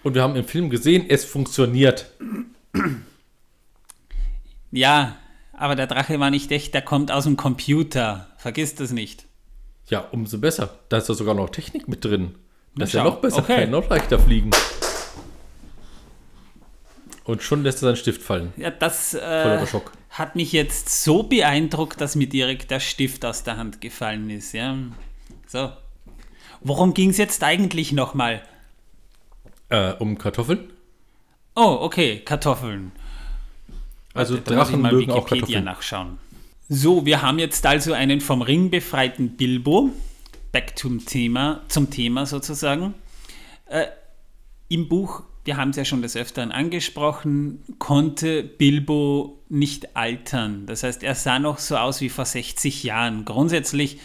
Und 0.04 0.16
wir 0.16 0.24
haben 0.24 0.36
im 0.38 0.46
Film 0.46 0.70
gesehen, 0.70 1.06
es 1.10 1.26
funktioniert. 1.26 2.10
Ja, 4.72 5.18
aber 5.54 5.76
der 5.76 5.88
Drache 5.88 6.20
war 6.22 6.32
nicht 6.32 6.52
echt, 6.52 6.74
der 6.74 6.82
kommt 6.82 7.12
aus 7.12 7.26
dem 7.26 7.36
Computer. 7.36 8.28
Vergiss 8.38 8.76
das 8.76 8.92
nicht. 8.92 9.26
Ja, 9.90 10.00
umso 10.12 10.38
besser. 10.38 10.80
Da 10.88 10.98
ist 10.98 11.10
ja 11.10 11.16
sogar 11.16 11.36
noch 11.36 11.50
Technik 11.50 11.88
mit 11.90 12.06
drin. 12.06 12.36
Das 12.76 12.90
ist 12.90 12.94
ja 12.96 13.04
noch 13.04 13.20
besser, 13.20 13.40
Okay. 13.40 13.62
kann 13.64 13.72
noch 13.72 13.90
leichter 13.90 14.20
fliegen. 14.20 14.52
Und 17.30 17.44
schon 17.44 17.62
lässt 17.62 17.78
er 17.78 17.90
seinen 17.90 17.96
Stift 17.96 18.24
fallen. 18.24 18.54
Ja, 18.58 18.72
das 18.72 19.14
äh, 19.14 19.68
hat 20.10 20.36
mich 20.36 20.52
jetzt 20.52 21.04
so 21.04 21.22
beeindruckt, 21.22 22.02
dass 22.02 22.16
mir 22.16 22.28
direkt 22.28 22.72
der 22.72 22.80
Stift 22.80 23.24
aus 23.24 23.44
der 23.44 23.56
Hand 23.56 23.82
gefallen 23.82 24.32
ist. 24.32 24.52
Ja. 24.54 24.76
So. 25.46 25.72
Worum 26.62 26.96
ging 26.96 27.12
es 27.12 27.18
jetzt 27.18 27.44
eigentlich 27.44 27.92
nochmal? 27.92 28.42
Äh, 29.70 29.94
um 30.00 30.18
Kartoffeln? 30.18 30.74
Oh, 31.56 31.78
okay, 31.82 32.20
Kartoffeln. 32.22 32.94
Also 34.16 34.38
ich 34.38 34.44
Drachen 34.44 34.82
mal 34.82 34.92
mögen 34.92 35.12
auch 35.12 35.18
Wikipedia 35.18 35.62
Kartoffeln. 35.62 35.64
nachschauen. 35.66 36.18
So, 36.68 37.06
wir 37.06 37.22
haben 37.22 37.38
jetzt 37.38 37.64
also 37.68 37.94
einen 37.94 38.22
vom 38.22 38.42
Ring 38.42 38.72
befreiten 38.72 39.38
Bilbo. 39.38 39.92
Back 40.52 40.80
zum 40.80 41.06
Thema, 41.06 41.62
zum 41.68 41.92
Thema 41.92 42.26
sozusagen. 42.26 42.96
Äh, 43.68 43.86
Im 44.68 44.90
Buch, 44.90 45.22
wir 45.50 45.58
haben 45.58 45.72
es 45.72 45.78
ja 45.78 45.84
schon 45.84 46.04
des 46.04 46.16
Öfteren 46.16 46.52
angesprochen, 46.52 47.64
konnte 47.80 48.44
Bilbo 48.44 49.42
nicht 49.50 49.96
altern. 49.98 50.68
Das 50.68 50.84
heißt, 50.84 51.02
er 51.02 51.16
sah 51.16 51.40
noch 51.40 51.58
so 51.58 51.76
aus 51.76 52.02
wie 52.02 52.10
vor 52.10 52.26
60 52.26 52.84
Jahren. 52.84 53.26
Grundsätzlich 53.26 54.00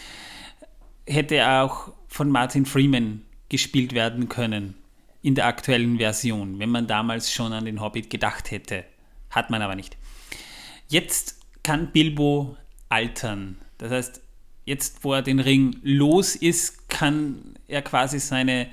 hätte 1.04 1.34
er 1.34 1.62
auch 1.62 1.92
von 2.08 2.30
Martin 2.30 2.64
Freeman 2.64 3.20
gespielt 3.50 3.92
werden 3.92 4.30
können 4.30 4.72
in 5.20 5.34
der 5.34 5.44
aktuellen 5.44 5.98
Version, 5.98 6.58
wenn 6.60 6.70
man 6.70 6.86
damals 6.86 7.30
schon 7.30 7.52
an 7.52 7.66
den 7.66 7.82
Hobbit 7.82 8.08
gedacht 8.08 8.50
hätte. 8.50 8.82
Hat 9.28 9.50
man 9.50 9.60
aber 9.60 9.74
nicht. 9.74 9.98
Jetzt 10.88 11.42
kann 11.62 11.92
Bilbo 11.92 12.56
altern. 12.88 13.58
Das 13.76 13.90
heißt, 13.90 14.22
jetzt, 14.64 15.04
wo 15.04 15.12
er 15.12 15.20
den 15.20 15.40
Ring 15.40 15.76
los 15.82 16.36
ist, 16.36 16.88
kann 16.88 17.54
er 17.68 17.82
quasi 17.82 18.18
seine 18.18 18.68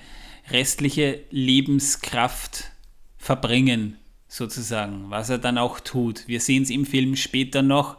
restliche 0.54 1.22
Lebenskraft 1.30 2.72
verbringen, 3.18 3.98
sozusagen, 4.28 5.10
was 5.10 5.30
er 5.30 5.38
dann 5.38 5.58
auch 5.58 5.80
tut. 5.80 6.28
Wir 6.28 6.40
sehen 6.40 6.64
es 6.64 6.70
im 6.70 6.86
Film 6.86 7.16
später 7.16 7.62
noch. 7.62 7.98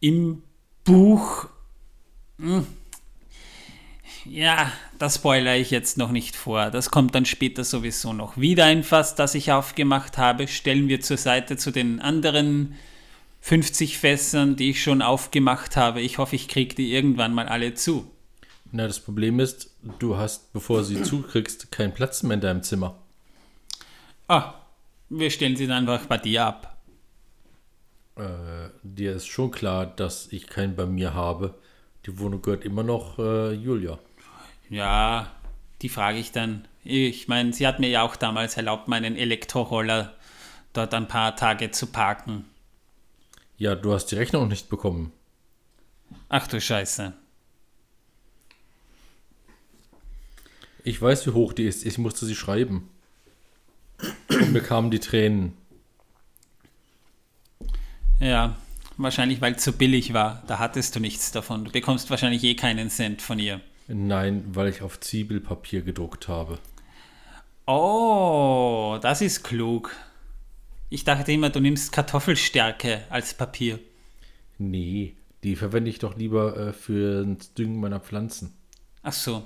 Im 0.00 0.42
Buch, 0.84 1.48
hm, 2.38 2.66
ja, 4.28 4.72
das 4.98 5.16
spoilere 5.16 5.56
ich 5.56 5.70
jetzt 5.70 5.98
noch 5.98 6.10
nicht 6.10 6.36
vor. 6.36 6.70
Das 6.70 6.90
kommt 6.90 7.14
dann 7.14 7.26
später 7.26 7.64
sowieso 7.64 8.12
noch. 8.12 8.36
Wieder 8.36 8.64
ein 8.64 8.82
Fass, 8.82 9.14
das 9.14 9.34
ich 9.34 9.52
aufgemacht 9.52 10.18
habe, 10.18 10.48
stellen 10.48 10.88
wir 10.88 11.00
zur 11.00 11.16
Seite 11.16 11.56
zu 11.56 11.70
den 11.70 12.00
anderen 12.00 12.74
50 13.40 13.98
Fässern, 13.98 14.56
die 14.56 14.70
ich 14.70 14.82
schon 14.82 15.02
aufgemacht 15.02 15.76
habe. 15.76 16.00
Ich 16.00 16.18
hoffe, 16.18 16.34
ich 16.34 16.48
kriege 16.48 16.74
die 16.74 16.92
irgendwann 16.92 17.34
mal 17.34 17.48
alle 17.48 17.74
zu. 17.74 18.10
Na, 18.72 18.86
das 18.86 19.00
Problem 19.00 19.40
ist, 19.40 19.70
du 19.98 20.16
hast, 20.16 20.52
bevor 20.52 20.84
sie 20.84 21.02
zukriegst, 21.02 21.70
keinen 21.70 21.94
Platz 21.94 22.22
mehr 22.22 22.34
in 22.34 22.40
deinem 22.40 22.62
Zimmer. 22.62 22.96
Ah, 24.28 24.54
wir 25.08 25.30
stellen 25.30 25.56
sie 25.56 25.66
dann 25.66 25.88
einfach 25.88 26.06
bei 26.06 26.18
dir 26.18 26.46
ab. 26.46 26.76
Äh, 28.16 28.70
dir 28.82 29.14
ist 29.14 29.26
schon 29.26 29.50
klar, 29.50 29.86
dass 29.86 30.32
ich 30.32 30.46
keinen 30.46 30.74
bei 30.74 30.86
mir 30.86 31.14
habe. 31.14 31.54
Die 32.06 32.18
Wohnung 32.18 32.42
gehört 32.42 32.64
immer 32.64 32.82
noch 32.82 33.18
äh, 33.18 33.52
Julia. 33.52 33.98
Ja, 34.68 35.30
die 35.82 35.88
frage 35.88 36.18
ich 36.18 36.32
dann. 36.32 36.66
Ich 36.82 37.28
meine, 37.28 37.52
sie 37.52 37.66
hat 37.66 37.78
mir 37.78 37.88
ja 37.88 38.02
auch 38.02 38.16
damals 38.16 38.56
erlaubt, 38.56 38.88
meinen 38.88 39.16
Elektroroller 39.16 40.14
dort 40.72 40.94
ein 40.94 41.08
paar 41.08 41.36
Tage 41.36 41.70
zu 41.70 41.86
parken. 41.86 42.44
Ja, 43.58 43.74
du 43.74 43.92
hast 43.92 44.06
die 44.06 44.16
Rechnung 44.16 44.48
nicht 44.48 44.68
bekommen. 44.68 45.12
Ach 46.28 46.46
du 46.46 46.60
Scheiße. 46.60 47.12
Ich 50.86 51.02
weiß, 51.02 51.26
wie 51.26 51.32
hoch 51.32 51.52
die 51.52 51.64
ist. 51.64 51.84
Ich 51.84 51.98
musste 51.98 52.26
sie 52.26 52.36
schreiben. 52.36 52.88
Und 54.28 54.52
mir 54.52 54.60
kamen 54.60 54.92
die 54.92 55.00
Tränen. 55.00 55.54
Ja, 58.20 58.56
wahrscheinlich 58.96 59.40
weil 59.40 59.54
es 59.54 59.64
so 59.64 59.72
billig 59.72 60.12
war. 60.12 60.44
Da 60.46 60.60
hattest 60.60 60.94
du 60.94 61.00
nichts 61.00 61.32
davon. 61.32 61.64
Du 61.64 61.72
bekommst 61.72 62.08
wahrscheinlich 62.08 62.44
eh 62.44 62.54
keinen 62.54 62.88
Cent 62.88 63.20
von 63.20 63.40
ihr. 63.40 63.60
Nein, 63.88 64.44
weil 64.52 64.68
ich 64.68 64.82
auf 64.82 65.00
Zwiebelpapier 65.00 65.82
gedruckt 65.82 66.28
habe. 66.28 66.60
Oh, 67.66 68.96
das 69.02 69.22
ist 69.22 69.42
klug. 69.42 69.90
Ich 70.88 71.02
dachte 71.02 71.32
immer, 71.32 71.50
du 71.50 71.58
nimmst 71.58 71.90
Kartoffelstärke 71.90 73.02
als 73.10 73.34
Papier. 73.34 73.80
Nee, 74.58 75.16
die 75.42 75.56
verwende 75.56 75.90
ich 75.90 75.98
doch 75.98 76.16
lieber 76.16 76.56
äh, 76.56 76.72
für 76.72 77.24
das 77.24 77.54
Düngen 77.54 77.80
meiner 77.80 77.98
Pflanzen. 77.98 78.54
Ach 79.02 79.12
so. 79.12 79.44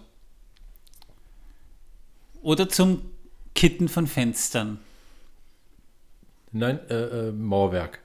Oder 2.42 2.68
zum 2.68 3.02
Kitten 3.54 3.88
von 3.88 4.06
Fenstern. 4.06 4.78
Nein, 6.52 6.80
äh, 6.88 7.28
äh, 7.28 7.32
Mauerwerk. 7.32 8.00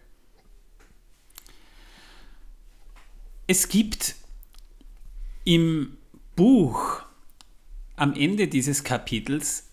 Es 3.47 3.69
gibt 3.69 4.15
im 5.43 5.97
Buch 6.35 7.03
am 7.95 8.13
Ende 8.13 8.47
dieses 8.47 8.83
Kapitels 8.83 9.67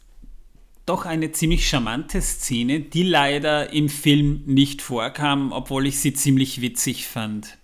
doch 0.86 1.06
eine 1.06 1.32
ziemlich 1.32 1.68
charmante 1.68 2.20
Szene, 2.20 2.80
die 2.80 3.02
leider 3.02 3.72
im 3.72 3.88
Film 3.88 4.42
nicht 4.46 4.82
vorkam, 4.82 5.52
obwohl 5.52 5.86
ich 5.86 6.00
sie 6.00 6.12
ziemlich 6.12 6.60
witzig 6.60 7.06
fand. 7.06 7.58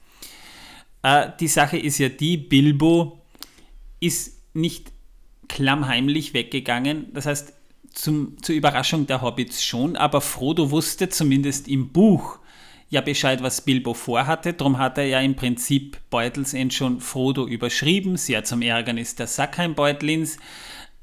Äh, 1.03 1.31
die 1.41 1.49
Sache 1.49 1.79
ist 1.79 1.99
ja 1.99 2.09
die, 2.09 2.37
Bilbo 2.37 3.21
ist 4.01 4.41
nicht 4.55 4.93
klammheimlich 5.49 6.35
weggegangen, 6.35 7.13
das 7.13 7.27
heißt 7.27 7.55
zum, 7.93 8.41
zur 8.43 8.55
Überraschung 8.55 9.07
der 9.07 9.23
Hobbits 9.23 9.65
schon, 9.65 9.97
aber 9.97 10.21
Frodo 10.21 10.71
wusste 10.71 11.09
zumindest 11.09 11.69
im 11.69 11.91
Buch 11.91 12.39
ja 12.91 13.01
Bescheid, 13.01 13.43
was 13.43 13.61
Bilbo 13.61 13.95
vorhatte. 13.95 14.53
Darum 14.53 14.79
hat 14.79 14.99
er 14.99 15.05
ja 15.05 15.21
im 15.21 15.37
Prinzip 15.37 15.99
Beutelsend 16.11 16.73
schon 16.73 17.01
Frodo 17.01 17.47
überschrieben. 17.47 18.17
Sehr 18.17 18.45
zum 18.45 18.63
Ärgernis 18.63 19.15
der 19.15 19.27
Sackheim-Beutlins. 19.27 20.39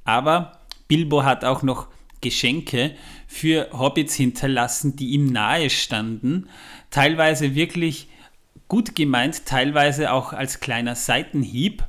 Aber 0.03 0.59
Bilbo 0.87 1.23
hat 1.23 1.45
auch 1.45 1.61
noch 1.61 1.87
Geschenke 2.21 2.95
für 3.27 3.69
Hobbits 3.71 4.15
hinterlassen, 4.15 4.95
die 4.95 5.09
ihm 5.09 5.27
nahe 5.27 5.69
standen. 5.69 6.49
Teilweise 6.89 7.55
wirklich 7.55 8.07
gut 8.67 8.95
gemeint, 8.95 9.45
teilweise 9.45 10.11
auch 10.11 10.33
als 10.33 10.59
kleiner 10.59 10.95
Seitenhieb. 10.95 11.83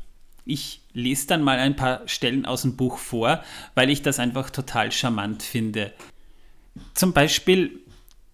Ich 0.44 0.82
lese 0.96 1.26
dann 1.26 1.42
mal 1.42 1.58
ein 1.58 1.76
paar 1.76 2.08
Stellen 2.08 2.46
aus 2.46 2.62
dem 2.62 2.76
Buch 2.76 2.98
vor, 2.98 3.44
weil 3.74 3.90
ich 3.90 4.02
das 4.02 4.18
einfach 4.18 4.50
total 4.50 4.90
charmant 4.90 5.42
finde. 5.42 5.92
Zum 6.94 7.12
Beispiel 7.12 7.80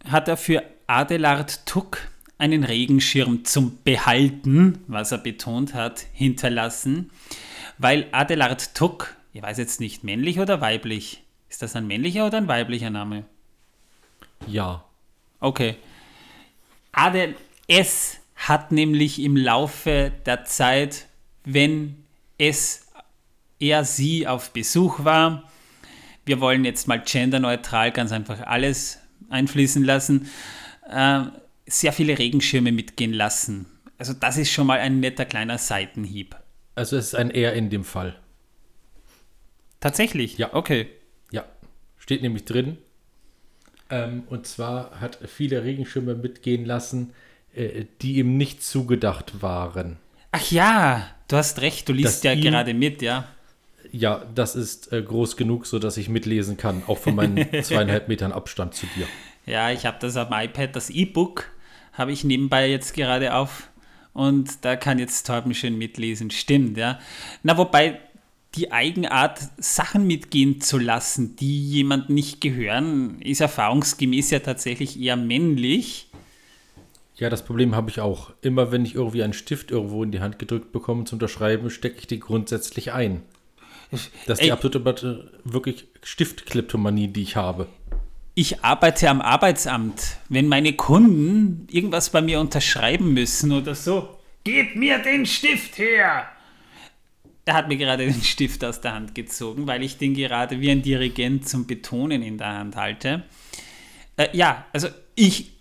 hat 0.09 0.29
er 0.29 0.37
für 0.37 0.63
Adelard 0.87 1.67
Tuck 1.67 1.99
einen 2.39 2.65
Regenschirm 2.65 3.45
zum 3.45 3.79
Behalten, 3.83 4.85
was 4.87 5.13
er 5.13 5.19
betont 5.19 5.75
hat, 5.75 6.07
hinterlassen, 6.13 7.11
weil 7.79 8.07
Adelard 8.13 8.75
Tuck, 8.75 9.17
ich 9.33 9.43
weiß 9.43 9.59
jetzt 9.59 9.81
nicht, 9.81 10.05
männlich 10.05 10.39
oder 10.39 10.61
weiblich, 10.61 11.23
ist 11.49 11.63
das 11.63 11.77
ein 11.77 11.87
männlicher 11.87 12.27
oder 12.27 12.39
ein 12.39 12.49
weiblicher 12.49 12.91
Name? 12.91 13.25
Ja. 14.47 14.85
Okay. 15.41 15.77
Adel 16.93 17.35
S 17.67 18.19
hat 18.37 18.71
nämlich 18.73 19.21
im 19.21 19.37
Laufe 19.37 20.13
der 20.27 20.45
Zeit, 20.45 21.07
wenn 21.45 22.02
es 22.43 22.87
er 23.61 23.85
sie 23.85 24.27
auf 24.27 24.53
Besuch 24.53 25.05
war, 25.05 25.49
wir 26.27 26.41
wollen 26.41 26.65
jetzt 26.65 26.89
mal 26.89 27.01
genderneutral 27.01 27.93
ganz 27.93 28.11
einfach 28.11 28.41
alles 28.41 28.99
einfließen 29.29 29.85
lassen, 29.85 30.29
äh, 30.91 31.23
sehr 31.67 31.93
viele 31.93 32.19
Regenschirme 32.19 32.73
mitgehen 32.73 33.13
lassen. 33.13 33.67
Also 33.99 34.13
das 34.15 34.37
ist 34.37 34.51
schon 34.51 34.67
mal 34.67 34.81
ein 34.81 34.99
netter 34.99 35.25
kleiner 35.25 35.59
Seitenhieb. 35.59 36.35
Also 36.75 36.97
es 36.97 37.09
ist 37.09 37.15
ein 37.15 37.31
R 37.31 37.53
in 37.53 37.71
dem 37.71 37.85
Fall. 37.85 38.19
Tatsächlich? 39.79 40.39
Ja. 40.39 40.55
Okay. 40.55 40.89
Ja, 41.31 41.45
steht 41.99 42.23
nämlich 42.23 42.45
drin. 42.45 42.79
Ähm, 43.91 44.25
und 44.29 44.47
zwar 44.49 45.01
hat 45.01 45.19
viele 45.27 45.63
Regenschirme 45.63 46.17
mitgehen 46.17 46.65
lassen, 46.65 47.13
äh, 47.55 47.85
die 48.01 48.15
ihm 48.17 48.37
nicht 48.37 48.65
zugedacht 48.65 49.43
waren. 49.43 49.99
Ach 50.33 50.51
ja, 50.51 51.07
du 51.29 51.37
hast 51.37 51.61
recht, 51.61 51.89
du 51.89 51.93
liest 51.93 52.25
ja 52.25 52.33
ihm- 52.33 52.41
gerade 52.43 52.75
mit, 52.75 53.03
ja. 53.03 53.29
Ja, 53.91 54.25
das 54.35 54.55
ist 54.57 54.91
äh, 54.93 55.03
groß 55.03 55.37
genug, 55.37 55.67
sodass 55.67 55.99
ich 55.99 56.09
mitlesen 56.09 56.57
kann, 56.57 56.83
auch 56.87 56.99
von 56.99 57.15
meinen 57.15 57.47
zweieinhalb 57.63 58.09
Metern 58.09 58.33
Abstand 58.33 58.75
zu 58.75 58.87
dir. 58.97 59.07
Ja, 59.45 59.71
ich 59.71 59.85
habe 59.85 59.99
das 60.01 60.17
am 60.17 60.33
iPad, 60.33 60.75
das 60.75 60.89
E-Book 60.89 61.51
habe 61.93 62.13
ich 62.13 62.25
nebenbei 62.25 62.71
jetzt 62.71 62.95
gerade 62.95 63.35
auf 63.35 63.69
und 64.15 64.65
da 64.65 64.77
kann 64.77 64.99
jetzt 64.99 65.27
Torben 65.27 65.53
schön 65.55 65.77
mitlesen. 65.77 66.31
Stimmt, 66.31 66.79
ja. 66.79 67.01
Na, 67.43 67.59
wobei 67.59 68.01
die 68.55 68.73
Eigenart, 68.73 69.41
Sachen 69.59 70.07
mitgehen 70.07 70.61
zu 70.63 70.79
lassen, 70.79 71.37
die 71.37 71.69
jemandem 71.71 72.15
nicht 72.15 72.41
gehören, 72.41 73.21
ist 73.21 73.41
erfahrungsgemäß 73.43 74.31
ja 74.31 74.39
tatsächlich 74.39 74.99
eher 74.99 75.17
männlich. 75.17 76.09
Ja, 77.17 77.29
das 77.29 77.45
Problem 77.45 77.75
habe 77.75 77.91
ich 77.91 78.01
auch. 78.01 78.33
Immer 78.41 78.73
wenn 78.73 78.85
ich 78.85 78.95
irgendwie 78.95 79.23
einen 79.23 79.33
Stift 79.33 79.71
irgendwo 79.71 80.03
in 80.03 80.13
die 80.13 80.21
Hand 80.21 80.39
gedrückt 80.39 80.73
bekomme 80.73 81.05
zum 81.05 81.17
Unterschreiben, 81.17 81.71
stecke 81.71 81.99
ich 81.99 82.07
den 82.07 82.21
grundsätzlich 82.21 82.93
ein. 82.93 83.23
Das 83.91 84.39
ist 84.39 84.41
Ey. 84.41 84.47
die 84.47 84.53
absolute 84.53 84.79
äh, 84.79 85.53
wirklich 85.53 85.87
Stiftkleptomanie, 86.03 87.09
die 87.09 87.23
ich 87.23 87.37
habe. 87.37 87.69
Ich 88.35 88.65
arbeite 88.65 89.11
am 89.11 89.21
Arbeitsamt. 89.21 90.17
Wenn 90.31 90.49
meine 90.49 90.73
Kunden 90.73 91.67
irgendwas 91.71 92.09
bei 92.09 92.23
mir 92.23 92.41
unterschreiben 92.41 93.13
müssen 93.13 93.53
oder 93.53 93.75
so, 93.75 94.19
gib 94.45 94.75
mir 94.75 94.99
den 94.99 95.27
Stift 95.27 95.77
her! 95.77 96.27
Er 97.45 97.55
hat 97.55 97.69
mir 97.69 97.77
gerade 97.77 98.07
den 98.11 98.23
Stift 98.23 98.65
aus 98.65 98.81
der 98.81 98.95
Hand 98.95 99.15
gezogen, 99.15 99.67
weil 99.67 99.83
ich 99.83 99.99
den 99.99 100.15
gerade 100.15 100.61
wie 100.61 100.71
ein 100.71 100.81
Dirigent 100.81 101.47
zum 101.47 101.67
Betonen 101.67 102.23
in 102.23 102.39
der 102.39 102.55
Hand 102.59 102.77
halte. 102.77 103.25
Äh, 104.17 104.29
ja, 104.33 104.65
also 104.73 104.89
ich 105.15 105.53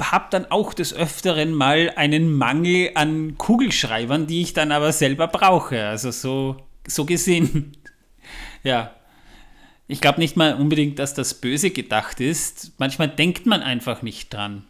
habe 0.00 0.26
dann 0.30 0.50
auch 0.50 0.74
des 0.74 0.94
Öfteren 0.94 1.52
mal 1.54 1.92
einen 1.96 2.32
Mangel 2.32 2.92
an 2.94 3.36
Kugelschreibern, 3.38 4.26
die 4.26 4.42
ich 4.42 4.52
dann 4.52 4.72
aber 4.72 4.92
selber 4.92 5.28
brauche. 5.28 5.84
Also 5.84 6.10
so, 6.10 6.56
so 6.86 7.04
gesehen. 7.04 7.76
Ja. 8.64 8.94
Ich 9.88 10.00
glaube 10.00 10.20
nicht 10.20 10.36
mal 10.36 10.54
unbedingt, 10.54 11.00
dass 11.00 11.14
das 11.14 11.34
böse 11.34 11.70
gedacht 11.70 12.20
ist. 12.20 12.72
Manchmal 12.78 13.08
denkt 13.08 13.44
man 13.44 13.60
einfach 13.60 14.02
nicht 14.02 14.32
dran. 14.32 14.64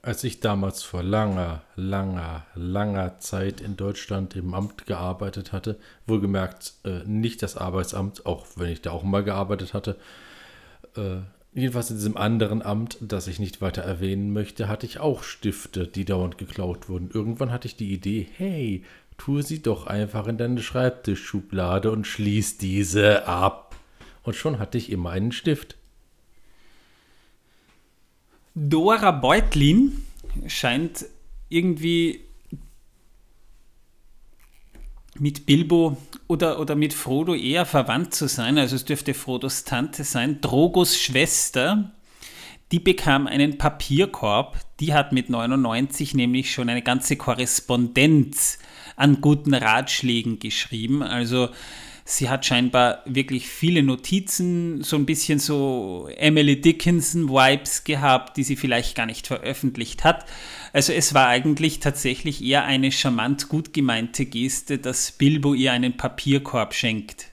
Als 0.00 0.22
ich 0.22 0.38
damals 0.38 0.84
vor 0.84 1.02
langer, 1.02 1.62
langer, 1.74 2.46
langer 2.54 3.18
Zeit 3.18 3.60
in 3.60 3.76
Deutschland 3.76 4.36
im 4.36 4.54
Amt 4.54 4.86
gearbeitet 4.86 5.52
hatte, 5.52 5.80
wohlgemerkt 6.06 6.74
äh, 6.84 7.00
nicht 7.04 7.42
das 7.42 7.56
Arbeitsamt, 7.56 8.24
auch 8.24 8.46
wenn 8.54 8.70
ich 8.70 8.80
da 8.80 8.92
auch 8.92 9.02
mal 9.02 9.24
gearbeitet 9.24 9.74
hatte, 9.74 9.98
äh, 10.96 11.16
jedenfalls 11.56 11.90
in 11.90 11.96
diesem 11.96 12.16
anderen 12.16 12.62
Amt, 12.62 12.98
das 13.00 13.26
ich 13.26 13.38
nicht 13.38 13.60
weiter 13.60 13.82
erwähnen 13.82 14.32
möchte, 14.32 14.68
hatte 14.68 14.86
ich 14.86 15.00
auch 15.00 15.22
Stifte, 15.22 15.86
die 15.86 16.04
dauernd 16.04 16.38
geklaut 16.38 16.88
wurden. 16.88 17.10
Irgendwann 17.12 17.50
hatte 17.50 17.66
ich 17.66 17.76
die 17.76 17.92
Idee, 17.92 18.28
hey, 18.36 18.84
tue 19.16 19.42
sie 19.42 19.62
doch 19.62 19.86
einfach 19.86 20.26
in 20.26 20.36
deine 20.36 20.60
Schreibtischschublade 20.60 21.90
und 21.90 22.06
schließ 22.06 22.58
diese 22.58 23.26
ab. 23.26 23.74
Und 24.22 24.36
schon 24.36 24.58
hatte 24.58 24.76
ich 24.76 24.90
immer 24.90 25.10
einen 25.10 25.32
Stift. 25.32 25.76
Dora 28.54 29.10
Beutlin 29.10 30.04
scheint 30.46 31.06
irgendwie 31.48 32.25
mit 35.20 35.46
Bilbo 35.46 35.96
oder, 36.28 36.60
oder 36.60 36.74
mit 36.74 36.94
Frodo 36.94 37.34
eher 37.34 37.66
verwandt 37.66 38.14
zu 38.14 38.28
sein. 38.28 38.58
Also 38.58 38.76
es 38.76 38.84
dürfte 38.84 39.14
Frodos 39.14 39.64
Tante 39.64 40.04
sein. 40.04 40.40
Drogos 40.40 40.98
Schwester, 40.98 41.92
die 42.72 42.80
bekam 42.80 43.26
einen 43.26 43.58
Papierkorb. 43.58 44.58
Die 44.80 44.94
hat 44.94 45.12
mit 45.12 45.30
99 45.30 46.14
nämlich 46.14 46.52
schon 46.52 46.68
eine 46.68 46.82
ganze 46.82 47.16
Korrespondenz 47.16 48.58
an 48.96 49.20
guten 49.20 49.54
Ratschlägen 49.54 50.38
geschrieben. 50.38 51.02
Also 51.02 51.48
sie 52.06 52.30
hat 52.30 52.46
scheinbar 52.46 53.02
wirklich 53.04 53.48
viele 53.48 53.82
Notizen, 53.82 54.82
so 54.82 54.96
ein 54.96 55.06
bisschen 55.06 55.40
so 55.40 56.08
Emily 56.16 56.60
Dickinson-Vibes 56.60 57.82
gehabt, 57.82 58.36
die 58.36 58.44
sie 58.44 58.54
vielleicht 58.54 58.94
gar 58.94 59.06
nicht 59.06 59.26
veröffentlicht 59.26 60.04
hat. 60.04 60.24
Also 60.72 60.92
es 60.92 61.14
war 61.14 61.26
eigentlich 61.26 61.80
tatsächlich 61.80 62.42
eher 62.42 62.64
eine 62.64 62.92
charmant 62.92 63.48
gut 63.48 63.72
gemeinte 63.72 64.24
Geste, 64.24 64.78
dass 64.78 65.12
Bilbo 65.12 65.52
ihr 65.52 65.72
einen 65.72 65.96
Papierkorb 65.96 66.74
schenkt. 66.74 67.32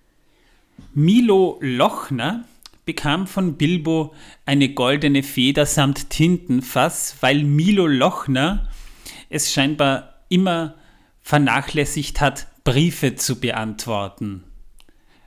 Milo 0.95 1.59
Lochner 1.61 2.43
bekam 2.83 3.27
von 3.27 3.57
Bilbo 3.57 4.15
eine 4.45 4.69
goldene 4.69 5.21
Feder 5.21 5.67
samt 5.67 6.09
Tintenfass, 6.09 7.17
weil 7.21 7.43
Milo 7.43 7.85
Lochner 7.85 8.67
es 9.29 9.53
scheinbar 9.53 10.15
immer 10.29 10.75
vernachlässigt 11.21 12.21
hat, 12.21 12.47
Briefe 12.63 13.15
zu 13.15 13.39
beantworten. 13.39 14.43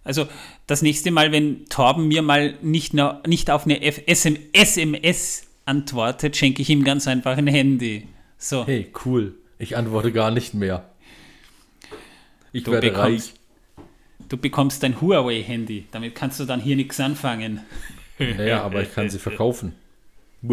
Also 0.06 0.26
das 0.66 0.82
nächste 0.82 1.10
Mal, 1.10 1.32
wenn 1.32 1.66
Torben 1.66 2.08
mir 2.08 2.22
mal 2.22 2.54
nicht, 2.62 2.94
na, 2.94 3.20
nicht 3.26 3.50
auf 3.50 3.64
eine 3.64 3.82
F 3.82 4.00
SM 4.06 4.36
SMS 4.52 5.44
antwortet, 5.66 6.36
schenke 6.36 6.62
ich 6.62 6.70
ihm 6.70 6.84
ganz 6.84 7.06
einfach 7.08 7.36
ein 7.36 7.46
Handy. 7.48 8.08
So, 8.38 8.64
Hey, 8.66 8.90
cool. 9.04 9.34
Ich 9.58 9.76
antworte 9.76 10.12
gar 10.12 10.30
nicht 10.30 10.54
mehr. 10.54 10.84
Ich 12.52 12.64
Du 12.64 12.72
werde 12.72 12.90
bekommst- 12.90 13.32
reich. 13.78 13.86
du 14.28 14.36
bekommst 14.36 14.84
ein 14.84 15.00
Huawei-Handy. 15.00 15.86
Damit 15.90 16.14
kannst 16.14 16.38
du 16.40 16.44
dann 16.44 16.60
hier 16.60 16.76
nichts 16.76 16.98
anfangen. 17.00 17.60
Naja, 18.18 18.62
aber 18.62 18.80
ich 18.82 18.94
kann 18.94 19.10
sie 19.10 19.18
verkaufen. 19.18 19.74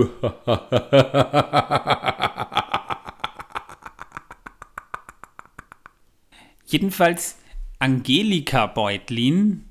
Jedenfalls 6.65 7.37
Angelika 7.83 8.67
Beutlin, 8.67 9.65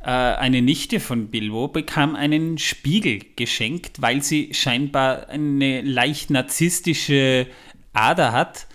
äh, 0.00 0.06
eine 0.10 0.62
Nichte 0.62 1.00
von 1.00 1.32
Bilbo, 1.32 1.66
bekam 1.66 2.14
einen 2.14 2.58
Spiegel 2.58 3.22
geschenkt, 3.34 4.00
weil 4.00 4.22
sie 4.22 4.54
scheinbar 4.54 5.28
eine 5.30 5.80
leicht 5.80 6.30
narzisstische 6.30 7.48
Ader 7.92 8.30
hat 8.30 8.68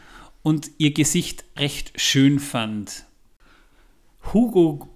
und 0.43 0.71
ihr 0.77 0.91
Gesicht 0.91 1.45
recht 1.57 1.93
schön 1.95 2.39
fand. 2.39 3.05
Hugo, 4.33 4.89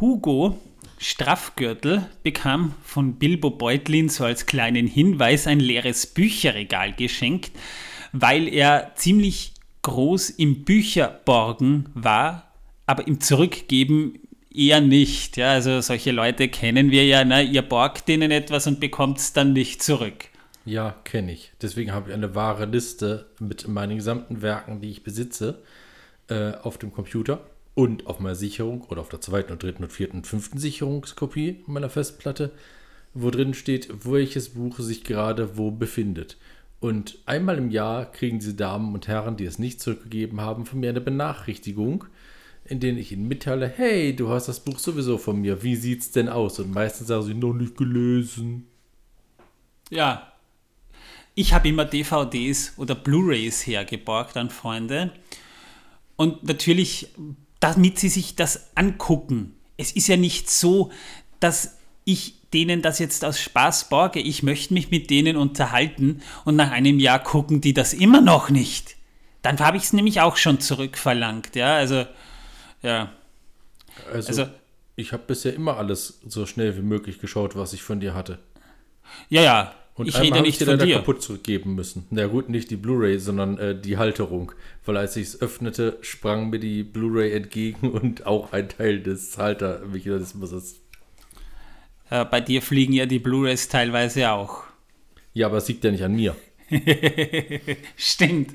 Hugo 0.00 0.58
Straffgürtel 0.98 2.08
bekam 2.24 2.74
von 2.82 3.20
Bilbo 3.20 3.50
Beutlin 3.50 4.08
so 4.08 4.24
als 4.24 4.46
kleinen 4.46 4.88
Hinweis 4.88 5.46
ein 5.46 5.60
leeres 5.60 6.08
Bücherregal 6.08 6.92
geschenkt, 6.92 7.52
weil 8.10 8.48
er 8.48 8.96
ziemlich 8.96 9.52
groß 9.82 10.30
im 10.30 10.64
Bücherborgen 10.64 11.88
war, 11.94 12.51
aber 12.92 13.06
im 13.06 13.20
Zurückgeben 13.20 14.20
eher 14.54 14.82
nicht. 14.82 15.38
Ja, 15.38 15.52
also 15.52 15.80
solche 15.80 16.12
Leute 16.12 16.48
kennen 16.48 16.90
wir 16.90 17.06
ja, 17.06 17.24
ne? 17.24 17.42
ihr 17.42 17.62
borgt 17.62 18.06
denen 18.06 18.30
etwas 18.30 18.66
und 18.66 18.80
bekommt 18.80 19.16
es 19.16 19.32
dann 19.32 19.54
nicht 19.54 19.82
zurück. 19.82 20.26
Ja, 20.66 20.94
kenne 21.04 21.32
ich. 21.32 21.52
Deswegen 21.62 21.92
habe 21.92 22.10
ich 22.10 22.14
eine 22.14 22.34
wahre 22.34 22.66
Liste 22.66 23.30
mit 23.40 23.66
meinen 23.66 23.96
gesamten 23.96 24.42
Werken, 24.42 24.82
die 24.82 24.90
ich 24.90 25.02
besitze, 25.02 25.62
äh, 26.28 26.52
auf 26.62 26.76
dem 26.76 26.92
Computer 26.92 27.40
und 27.74 28.06
auf 28.06 28.20
meiner 28.20 28.34
Sicherung 28.34 28.82
oder 28.82 29.00
auf 29.00 29.08
der 29.08 29.22
zweiten 29.22 29.52
und 29.52 29.62
dritten 29.62 29.84
und 29.84 29.90
vierten 29.90 30.18
und 30.18 30.26
fünften 30.26 30.58
Sicherungskopie 30.58 31.64
meiner 31.66 31.88
Festplatte, 31.88 32.50
wo 33.14 33.30
drin 33.30 33.54
steht, 33.54 33.88
welches 34.04 34.50
Buch 34.50 34.78
sich 34.80 35.02
gerade 35.02 35.56
wo 35.56 35.70
befindet. 35.70 36.36
Und 36.78 37.16
einmal 37.24 37.56
im 37.56 37.70
Jahr 37.70 38.04
kriegen 38.04 38.38
diese 38.38 38.54
Damen 38.54 38.92
und 38.92 39.08
Herren, 39.08 39.38
die 39.38 39.46
es 39.46 39.58
nicht 39.58 39.80
zurückgegeben 39.80 40.42
haben, 40.42 40.66
von 40.66 40.80
mir 40.80 40.90
eine 40.90 41.00
Benachrichtigung, 41.00 42.04
in 42.72 42.80
denen 42.80 42.96
ich 42.96 43.12
ihnen 43.12 43.28
mitteile, 43.28 43.70
hey, 43.76 44.16
du 44.16 44.30
hast 44.30 44.48
das 44.48 44.60
Buch 44.60 44.78
sowieso 44.78 45.18
von 45.18 45.38
mir, 45.38 45.62
wie 45.62 45.76
sieht's 45.76 46.10
denn 46.10 46.30
aus? 46.30 46.58
Und 46.58 46.72
meistens 46.72 47.08
sagen 47.08 47.22
sie, 47.22 47.34
noch 47.34 47.52
nicht 47.52 47.76
gelesen. 47.76 48.66
Ja. 49.90 50.32
Ich 51.34 51.52
habe 51.52 51.68
immer 51.68 51.84
DVDs 51.84 52.72
oder 52.78 52.94
Blu-rays 52.94 53.66
hergeborgt 53.66 54.38
an 54.38 54.48
Freunde. 54.48 55.12
Und 56.16 56.44
natürlich, 56.44 57.08
damit 57.60 57.98
sie 57.98 58.08
sich 58.08 58.36
das 58.36 58.70
angucken. 58.74 59.54
Es 59.76 59.92
ist 59.92 60.08
ja 60.08 60.16
nicht 60.16 60.50
so, 60.50 60.90
dass 61.40 61.76
ich 62.04 62.36
denen 62.54 62.80
das 62.80 62.98
jetzt 62.98 63.22
aus 63.22 63.38
Spaß 63.38 63.90
borge. 63.90 64.20
Ich 64.20 64.42
möchte 64.42 64.72
mich 64.72 64.90
mit 64.90 65.10
denen 65.10 65.36
unterhalten 65.36 66.22
und 66.46 66.56
nach 66.56 66.70
einem 66.70 66.98
Jahr 66.98 67.18
gucken 67.18 67.60
die 67.60 67.74
das 67.74 67.92
immer 67.92 68.22
noch 68.22 68.48
nicht. 68.48 68.96
Dann 69.42 69.58
habe 69.58 69.76
ich 69.76 69.82
es 69.82 69.92
nämlich 69.92 70.22
auch 70.22 70.36
schon 70.36 70.60
zurückverlangt. 70.60 71.54
Ja, 71.54 71.74
also, 71.76 72.06
ja. 72.82 73.12
Also, 74.12 74.28
Also, 74.28 74.46
Ich 74.96 75.12
habe 75.12 75.22
bisher 75.26 75.54
immer 75.54 75.78
alles 75.78 76.20
so 76.26 76.44
schnell 76.46 76.76
wie 76.76 76.82
möglich 76.82 77.18
geschaut, 77.18 77.56
was 77.56 77.72
ich 77.72 77.82
von 77.82 78.00
dir 78.00 78.14
hatte. 78.14 78.38
Ja, 79.28 79.42
ja. 79.42 79.74
Und 79.94 80.08
ich 80.08 80.18
rede 80.18 80.40
nicht 80.40 80.60
dir 80.60 80.66
von 80.66 80.78
dir. 80.78 80.96
kaputt 80.96 81.22
zurückgeben 81.22 81.74
müssen. 81.74 82.06
Na 82.10 82.26
gut, 82.26 82.48
nicht 82.48 82.70
die 82.70 82.76
Blu-ray, 82.76 83.18
sondern 83.18 83.58
äh, 83.58 83.78
die 83.78 83.98
Halterung. 83.98 84.52
Weil 84.86 84.96
als 84.96 85.16
ich 85.16 85.28
es 85.28 85.40
öffnete, 85.42 85.98
sprang 86.00 86.48
mir 86.50 86.58
die 86.58 86.82
Blu-ray 86.82 87.32
entgegen 87.32 87.90
und 87.92 88.26
auch 88.26 88.52
ein 88.52 88.68
Teil 88.68 89.00
des 89.00 89.36
Haltermechanismus. 89.36 90.76
Äh, 92.10 92.24
bei 92.24 92.40
dir 92.40 92.62
fliegen 92.62 92.94
ja 92.94 93.06
die 93.06 93.18
Blu-rays 93.18 93.68
teilweise 93.68 94.30
auch. 94.30 94.64
Ja, 95.34 95.46
aber 95.46 95.58
es 95.58 95.68
liegt 95.68 95.84
ja 95.84 95.90
nicht 95.90 96.04
an 96.04 96.14
mir. 96.14 96.36
Stimmt. 97.96 98.54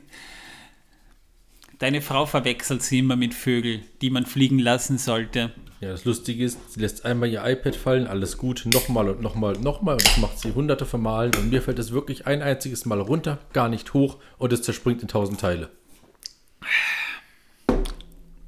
Deine 1.79 2.01
Frau 2.01 2.25
verwechselt 2.25 2.81
sie 2.81 2.99
immer 2.99 3.15
mit 3.15 3.35
Vögeln, 3.35 3.83
die 4.01 4.09
man 4.09 4.25
fliegen 4.25 4.57
lassen 4.57 4.97
sollte. 4.97 5.51
Ja, 5.79 5.89
das 5.89 6.05
Lustige 6.05 6.43
ist, 6.43 6.73
sie 6.73 6.79
lässt 6.79 7.05
einmal 7.05 7.29
ihr 7.29 7.45
iPad 7.45 7.75
fallen, 7.75 8.07
alles 8.07 8.39
gut, 8.39 8.63
nochmal 8.65 9.09
und 9.09 9.21
nochmal 9.21 9.55
und 9.55 9.63
nochmal 9.63 9.93
und 9.93 10.07
das 10.07 10.17
macht 10.17 10.39
sie 10.39 10.53
hunderte 10.53 10.87
von 10.87 11.03
Malen 11.03 11.35
und 11.35 11.51
mir 11.51 11.61
fällt 11.61 11.77
es 11.77 11.91
wirklich 11.91 12.25
ein 12.25 12.41
einziges 12.41 12.85
Mal 12.85 12.99
runter, 12.99 13.37
gar 13.53 13.69
nicht 13.69 13.93
hoch 13.93 14.17
und 14.39 14.51
es 14.53 14.63
zerspringt 14.63 15.03
in 15.03 15.07
tausend 15.07 15.39
Teile. 15.39 15.69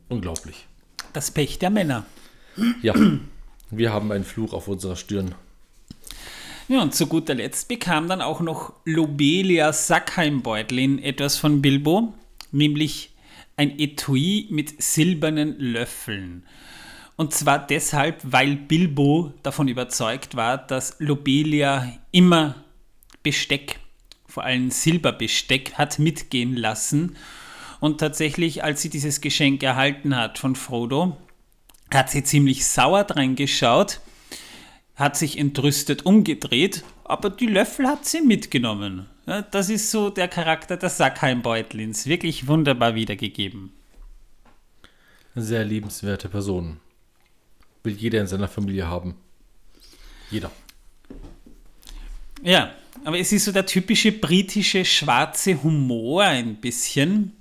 Unglaublich. 0.08 0.66
Das 1.14 1.30
Pech 1.30 1.60
der 1.60 1.70
Männer. 1.70 2.08
Ja, 2.82 2.96
wir 3.70 3.94
haben 3.94 4.12
einen 4.12 4.24
Fluch 4.24 4.54
auf 4.54 4.68
unserer 4.68 4.96
Stirn. 4.96 5.36
Ja, 6.68 6.82
und 6.82 6.96
zu 6.96 7.06
guter 7.06 7.36
Letzt 7.36 7.68
bekam 7.68 8.08
dann 8.08 8.24
auch 8.24 8.42
noch 8.42 8.74
Lobelia 8.86 9.72
Sackheimbeutlin 9.72 10.98
etwas 10.98 11.38
von 11.38 11.62
Bilbo, 11.62 12.16
nämlich 12.52 13.12
ein 13.60 13.78
Etui 13.78 14.48
mit 14.50 14.82
silbernen 14.82 15.60
Löffeln. 15.60 16.44
Und 17.18 17.34
zwar 17.34 17.68
deshalb, 17.68 18.22
weil 18.24 18.56
Bilbo 18.56 19.34
davon 19.44 19.68
überzeugt 19.68 20.38
war, 20.38 20.58
dass 20.58 20.96
Lobelia 21.00 21.92
immer 22.12 22.56
Besteck, 23.22 23.82
vor 24.28 24.46
allem 24.46 24.72
Silberbesteck, 24.72 25.74
hat 25.74 26.00
mitgehen 26.00 26.56
lassen. 26.56 27.18
Und 27.82 28.00
tatsächlich, 28.00 28.64
als 28.64 28.82
sie 28.82 28.90
dieses 28.90 29.20
Geschenk 29.20 29.62
erhalten 29.62 30.16
hat 30.16 30.40
von 30.40 30.56
Frodo, 30.56 31.18
hat 31.94 32.10
sie 32.10 32.24
ziemlich 32.24 32.66
sauer 32.66 33.04
dran 33.04 33.36
geschaut, 33.36 34.00
hat 34.96 35.18
sich 35.18 35.38
entrüstet 35.38 36.06
umgedreht, 36.06 36.86
aber 37.04 37.30
die 37.30 37.48
Löffel 37.48 37.88
hat 37.88 38.06
sie 38.06 38.22
mitgenommen. 38.22 39.08
Das 39.52 39.70
ist 39.70 39.92
so 39.92 40.10
der 40.10 40.28
Charakter 40.28 40.76
der 40.76 40.90
Sackheimbeutlins. 40.90 42.08
Wirklich 42.08 42.48
wunderbar 42.48 42.96
wiedergegeben. 42.96 43.72
Sehr 45.36 45.64
liebenswerte 45.64 46.30
Person. 46.30 46.80
Will 47.84 47.94
jeder 47.94 48.22
in 48.22 48.28
seiner 48.28 48.48
Familie 48.48 48.88
haben. 48.88 49.16
Jeder. 50.32 50.52
Ja, 52.42 52.74
aber 53.04 53.20
es 53.20 53.32
ist 53.32 53.46
so 53.46 53.52
der 53.52 53.68
typische 53.68 54.12
britische 54.12 54.84
schwarze 54.84 55.62
Humor 55.62 56.24
ein 56.24 56.56
bisschen. 56.56 57.34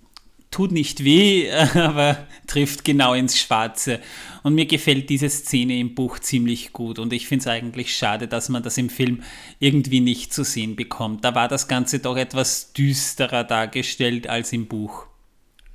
Tut 0.51 0.73
nicht 0.73 1.05
weh, 1.05 1.51
aber 1.75 2.27
trifft 2.47 2.85
genau 2.85 3.15
ins 3.15 3.39
Schwarze. 3.39 4.01
Und 4.49 4.55
mir 4.55 4.65
gefällt 4.65 5.11
diese 5.11 5.29
Szene 5.29 5.79
im 5.79 5.95
Buch 5.95 6.21
ziemlich 6.21 6.73
gut. 6.73 6.99
Und 6.99 7.13
ich 7.13 7.29
finde 7.29 7.43
es 7.43 7.47
eigentlich 7.49 7.95
schade, 7.95 8.29
dass 8.29 8.49
man 8.49 8.63
das 8.63 8.79
im 8.79 8.89
Film 8.89 9.23
irgendwie 9.61 10.01
nicht 10.01 10.33
zu 10.33 10.43
sehen 10.43 10.75
bekommt. 10.75 11.23
Da 11.23 11.35
war 11.35 11.49
das 11.49 11.69
Ganze 11.69 11.99
doch 11.99 12.17
etwas 12.17 12.73
düsterer 12.73 13.45
dargestellt 13.45 14.27
als 14.27 14.55
im 14.55 14.67
Buch. 14.67 15.05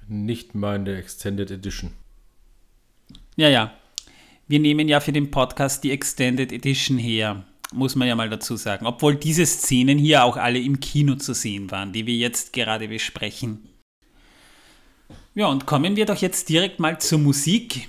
Nicht 0.08 0.56
meine 0.56 0.98
Extended 0.98 1.52
Edition. 1.52 1.92
Ja, 3.36 3.48
ja. 3.48 3.76
Wir 4.48 4.58
nehmen 4.58 4.88
ja 4.88 5.02
für 5.02 5.12
den 5.12 5.30
Podcast 5.30 5.84
die 5.84 5.92
Extended 5.92 6.52
Edition 6.52 6.98
her, 6.98 7.46
muss 7.74 7.94
man 7.94 8.08
ja 8.08 8.16
mal 8.16 8.32
dazu 8.32 8.56
sagen. 8.56 8.88
Obwohl 8.88 9.18
diese 9.18 9.46
Szenen 9.46 10.00
hier 10.00 10.24
auch 10.24 10.36
alle 10.36 10.58
im 10.58 10.80
Kino 10.80 11.14
zu 11.14 11.36
sehen 11.36 11.70
waren, 11.70 11.94
die 11.94 12.08
wir 12.08 12.16
jetzt 12.16 12.54
gerade 12.54 12.88
besprechen. 12.88 13.70
Ja, 15.36 15.46
und 15.46 15.68
kommen 15.68 15.96
wir 15.96 16.08
doch 16.08 16.18
jetzt 16.18 16.50
direkt 16.50 16.80
mal 16.80 17.00
zur 17.00 17.20
Musik, 17.20 17.88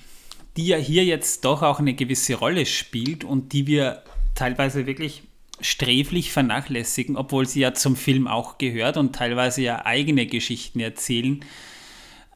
die 0.57 0.67
ja 0.67 0.77
hier 0.77 1.05
jetzt 1.05 1.45
doch 1.45 1.63
auch 1.63 1.79
eine 1.79 1.95
gewisse 1.95 2.35
Rolle 2.35 2.67
spielt 2.67 3.25
und 3.25 3.53
die 3.53 3.67
wir 3.67 4.03
teilweise 4.35 4.87
wirklich 4.87 5.23
sträflich 5.61 6.33
vernachlässigen, 6.33 7.17
obwohl 7.17 7.47
sie 7.47 7.61
ja 7.61 7.75
zum 7.75 7.97
Film 7.97 8.27
auch 8.27 8.59
gehört 8.59 8.97
und 8.97 9.15
teilweise 9.15 9.63
ja 9.63 9.87
eigene 9.87 10.27
Geschichten 10.27 10.81
erzählen. 10.81 11.45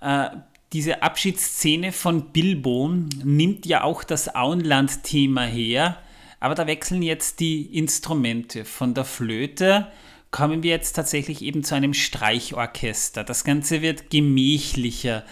Äh, 0.01 0.29
diese 0.73 1.03
Abschiedsszene 1.03 1.93
von 1.93 2.31
Bilbo 2.33 2.89
nimmt 3.25 3.67
ja 3.67 3.83
auch 3.83 4.05
das 4.05 4.35
Auenland-Thema 4.35 5.45
her, 5.45 5.99
aber 6.41 6.55
da 6.55 6.67
wechseln 6.67 7.03
jetzt 7.03 7.41
die 7.41 7.63
Instrumente. 7.63 8.65
Von 8.65 8.95
der 8.95 9.05
Flöte 9.05 9.89
kommen 10.31 10.63
wir 10.63 10.71
jetzt 10.71 10.93
tatsächlich 10.93 11.43
eben 11.43 11.65
zu 11.65 11.75
einem 11.75 11.95
Streichorchester. 11.95 13.25
Das 13.25 13.45
Ganze 13.45 13.83
wird 13.83 14.11
gemächlicher. 14.11 15.25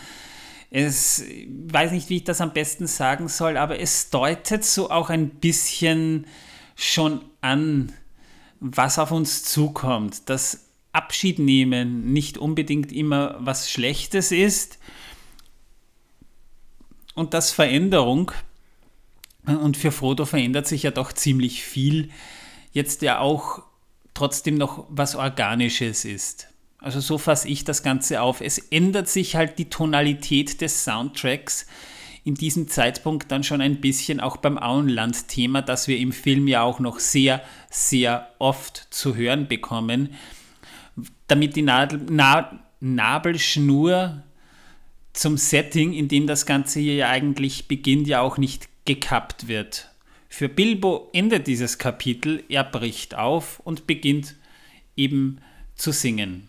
Es 0.71 1.21
ich 1.21 1.49
weiß 1.49 1.93
nicht, 1.93 2.09
wie 2.09 2.17
ich 2.17 2.25
das 2.25 2.41
am 2.41 2.53
besten 2.53 2.87
sagen 2.87 3.29
soll, 3.29 3.57
aber 3.57 3.81
es 3.81 4.11
deutet 4.11 4.65
so 4.65 4.91
auch 4.91 5.11
ein 5.11 5.31
bisschen 5.31 6.27
schon 6.75 7.25
an, 7.41 7.93
was 8.61 8.99
auf 8.99 9.11
uns 9.11 9.45
zukommt. 9.45 10.29
Das 10.29 10.67
Abschied 10.93 11.39
nehmen 11.39 12.13
nicht 12.13 12.39
unbedingt 12.39 12.93
immer 12.93 13.37
was 13.39 13.71
Schlechtes 13.71 14.33
ist 14.33 14.79
und 17.15 17.35
dass 17.35 17.51
Veränderung, 17.51 18.33
und 19.45 19.77
für 19.77 19.93
Frodo 19.93 20.25
verändert 20.25 20.67
sich 20.67 20.85
ja 20.85 20.91
doch 20.91 21.13
ziemlich 21.13 21.63
viel, 21.63 22.11
jetzt 22.73 23.03
ja 23.03 23.21
auch 23.21 23.63
trotzdem 24.15 24.57
noch 24.57 24.87
was 24.89 25.15
Organisches 25.15 26.05
ist. 26.05 26.49
Also 26.79 27.01
so 27.01 27.19
fasse 27.19 27.49
ich 27.49 27.65
das 27.65 27.83
Ganze 27.83 28.21
auf. 28.21 28.41
Es 28.41 28.59
ändert 28.59 29.09
sich 29.09 29.35
halt 29.35 29.59
die 29.59 29.71
Tonalität 29.71 30.61
des 30.61 30.85
Soundtracks 30.85 31.67
in 32.27 32.35
diesem 32.35 32.67
Zeitpunkt 32.67 33.31
dann 33.31 33.45
schon 33.45 33.61
ein 33.61 33.81
bisschen 33.81 34.19
auch 34.19 34.37
beim 34.37 34.59
Auenland-Thema, 34.59 35.63
das 35.63 35.87
wir 35.87 35.99
im 35.99 36.11
Film 36.11 36.49
ja 36.49 36.63
auch 36.63 36.81
noch 36.81 36.99
sehr, 36.99 37.41
sehr 37.71 38.29
oft 38.41 38.89
zu 38.91 39.15
hören 39.15 39.47
bekommen, 39.47 40.15
damit 41.29 41.55
die 41.55 41.63
Nadel, 41.63 42.01
Na, 42.11 42.59
Nabelschnur 42.81 44.25
zum 45.13 45.37
Setting, 45.37 45.93
in 45.93 46.09
dem 46.09 46.27
das 46.27 46.47
Ganze 46.47 46.81
hier 46.81 46.97
ja 46.97 47.09
eigentlich 47.11 47.69
beginnt, 47.69 48.09
ja 48.09 48.21
auch 48.23 48.39
nicht 48.39 48.69
gekappt 48.87 49.47
wird. 49.47 49.91
Für 50.29 50.49
Bilbo 50.49 51.09
endet 51.13 51.47
dieses 51.47 51.79
Kapitel, 51.79 52.43
er 52.49 52.65
bricht 52.65 53.15
auf 53.15 53.61
und 53.61 53.87
beginnt 53.87 54.35
eben 54.97 55.41
zu 55.77 55.93
singen. 55.93 56.49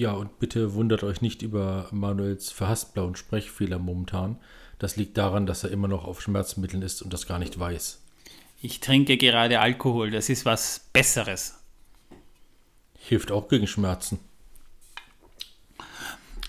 Ja, 0.00 0.12
und 0.12 0.38
bitte 0.38 0.72
wundert 0.72 1.02
euch 1.02 1.20
nicht 1.20 1.42
über 1.42 1.86
Manuels 1.90 2.50
verhasst 2.50 2.94
blauen 2.94 3.16
Sprechfehler 3.16 3.78
momentan. 3.78 4.38
Das 4.78 4.96
liegt 4.96 5.18
daran, 5.18 5.44
dass 5.44 5.62
er 5.62 5.70
immer 5.72 5.88
noch 5.88 6.06
auf 6.06 6.22
Schmerzmitteln 6.22 6.80
ist 6.80 7.02
und 7.02 7.12
das 7.12 7.26
gar 7.26 7.38
nicht 7.38 7.58
weiß. 7.60 8.00
Ich 8.62 8.80
trinke 8.80 9.18
gerade 9.18 9.60
Alkohol, 9.60 10.10
das 10.10 10.30
ist 10.30 10.46
was 10.46 10.86
Besseres. 10.94 11.58
Hilft 12.98 13.30
auch 13.30 13.48
gegen 13.48 13.66
Schmerzen. 13.66 14.20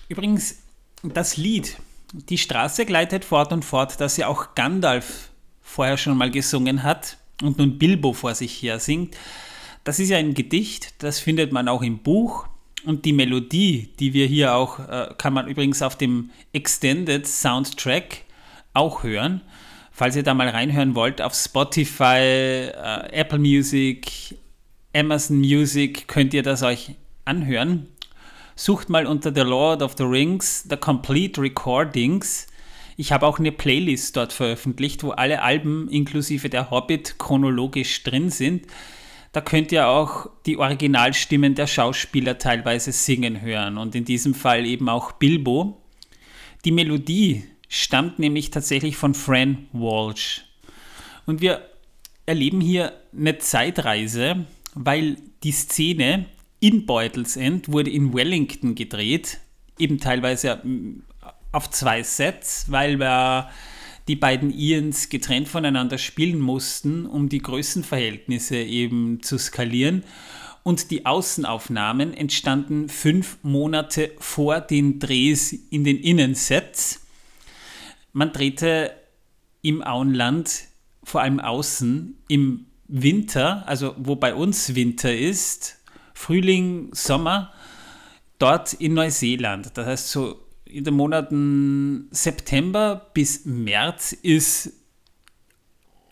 Übrigens, 0.08 0.62
das 1.02 1.36
Lied, 1.36 1.76
Die 2.14 2.38
Straße 2.38 2.86
gleitet 2.86 3.22
fort 3.22 3.52
und 3.52 3.66
fort, 3.66 4.00
das 4.00 4.16
ja 4.16 4.28
auch 4.28 4.54
Gandalf 4.54 5.28
vorher 5.60 5.98
schon 5.98 6.16
mal 6.16 6.30
gesungen 6.30 6.84
hat 6.84 7.18
und 7.42 7.58
nun 7.58 7.76
Bilbo 7.76 8.14
vor 8.14 8.34
sich 8.34 8.62
her 8.62 8.80
singt, 8.80 9.14
das 9.84 9.98
ist 9.98 10.08
ja 10.08 10.16
ein 10.16 10.32
Gedicht, 10.32 11.02
das 11.02 11.18
findet 11.18 11.52
man 11.52 11.68
auch 11.68 11.82
im 11.82 11.98
Buch. 11.98 12.48
Und 12.84 13.04
die 13.04 13.12
Melodie, 13.12 13.90
die 14.00 14.12
wir 14.12 14.26
hier 14.26 14.54
auch, 14.54 14.78
äh, 14.80 15.14
kann 15.16 15.32
man 15.32 15.46
übrigens 15.46 15.82
auf 15.82 15.96
dem 15.96 16.30
Extended 16.52 17.26
Soundtrack 17.26 18.24
auch 18.74 19.04
hören. 19.04 19.42
Falls 19.92 20.16
ihr 20.16 20.22
da 20.22 20.34
mal 20.34 20.48
reinhören 20.48 20.94
wollt, 20.94 21.20
auf 21.20 21.34
Spotify, 21.34 22.70
äh, 22.74 23.12
Apple 23.12 23.38
Music, 23.38 24.36
Amazon 24.94 25.38
Music 25.38 26.08
könnt 26.08 26.34
ihr 26.34 26.42
das 26.42 26.62
euch 26.62 26.96
anhören. 27.24 27.88
Sucht 28.56 28.88
mal 28.88 29.06
unter 29.06 29.32
The 29.34 29.42
Lord 29.42 29.82
of 29.82 29.94
the 29.96 30.04
Rings, 30.04 30.66
The 30.68 30.76
Complete 30.76 31.40
Recordings. 31.40 32.46
Ich 32.96 33.12
habe 33.12 33.26
auch 33.26 33.38
eine 33.38 33.52
Playlist 33.52 34.16
dort 34.16 34.32
veröffentlicht, 34.32 35.02
wo 35.02 35.10
alle 35.10 35.42
Alben 35.42 35.88
inklusive 35.88 36.48
der 36.50 36.70
Hobbit 36.70 37.18
chronologisch 37.18 38.02
drin 38.02 38.30
sind. 38.30 38.66
Da 39.32 39.40
könnt 39.40 39.72
ihr 39.72 39.88
auch 39.88 40.28
die 40.44 40.58
Originalstimmen 40.58 41.54
der 41.54 41.66
Schauspieler 41.66 42.38
teilweise 42.38 42.92
singen 42.92 43.40
hören 43.40 43.78
und 43.78 43.94
in 43.94 44.04
diesem 44.04 44.34
Fall 44.34 44.66
eben 44.66 44.90
auch 44.90 45.12
Bilbo. 45.12 45.80
Die 46.66 46.72
Melodie 46.72 47.44
stammt 47.68 48.18
nämlich 48.18 48.50
tatsächlich 48.50 48.96
von 48.96 49.14
Fran 49.14 49.66
Walsh. 49.72 50.44
Und 51.24 51.40
wir 51.40 51.62
erleben 52.26 52.60
hier 52.60 52.92
eine 53.16 53.38
Zeitreise, 53.38 54.44
weil 54.74 55.16
die 55.42 55.52
Szene 55.52 56.26
in 56.60 56.84
Beutels 56.84 57.36
End 57.36 57.72
wurde 57.72 57.90
in 57.90 58.12
Wellington 58.12 58.74
gedreht, 58.74 59.38
eben 59.78 59.98
teilweise 59.98 60.62
auf 61.52 61.70
zwei 61.70 62.02
Sets, 62.02 62.66
weil 62.68 62.98
wir 62.98 63.48
die 64.08 64.16
beiden 64.16 64.50
Ians 64.50 65.08
getrennt 65.08 65.48
voneinander 65.48 65.98
spielen 65.98 66.40
mussten, 66.40 67.06
um 67.06 67.28
die 67.28 67.40
Größenverhältnisse 67.40 68.56
eben 68.56 69.22
zu 69.22 69.38
skalieren. 69.38 70.04
Und 70.64 70.90
die 70.90 71.06
Außenaufnahmen 71.06 72.14
entstanden 72.14 72.88
fünf 72.88 73.38
Monate 73.42 74.12
vor 74.18 74.60
den 74.60 74.98
Drehs 74.98 75.52
in 75.52 75.84
den 75.84 75.98
Innensets. 75.98 77.06
Man 78.12 78.32
drehte 78.32 78.92
im 79.62 79.82
Auenland, 79.82 80.64
vor 81.02 81.22
allem 81.22 81.40
außen, 81.40 82.16
im 82.28 82.66
Winter, 82.86 83.66
also 83.66 83.94
wo 83.98 84.16
bei 84.16 84.34
uns 84.34 84.74
Winter 84.74 85.16
ist, 85.16 85.78
Frühling, 86.14 86.90
Sommer, 86.92 87.52
dort 88.38 88.74
in 88.74 88.94
Neuseeland. 88.94 89.70
Das 89.74 89.86
heißt, 89.86 90.10
so 90.10 90.40
in 90.72 90.84
den 90.84 90.94
Monaten 90.94 92.08
September 92.10 93.10
bis 93.14 93.44
März 93.44 94.12
ist 94.12 94.72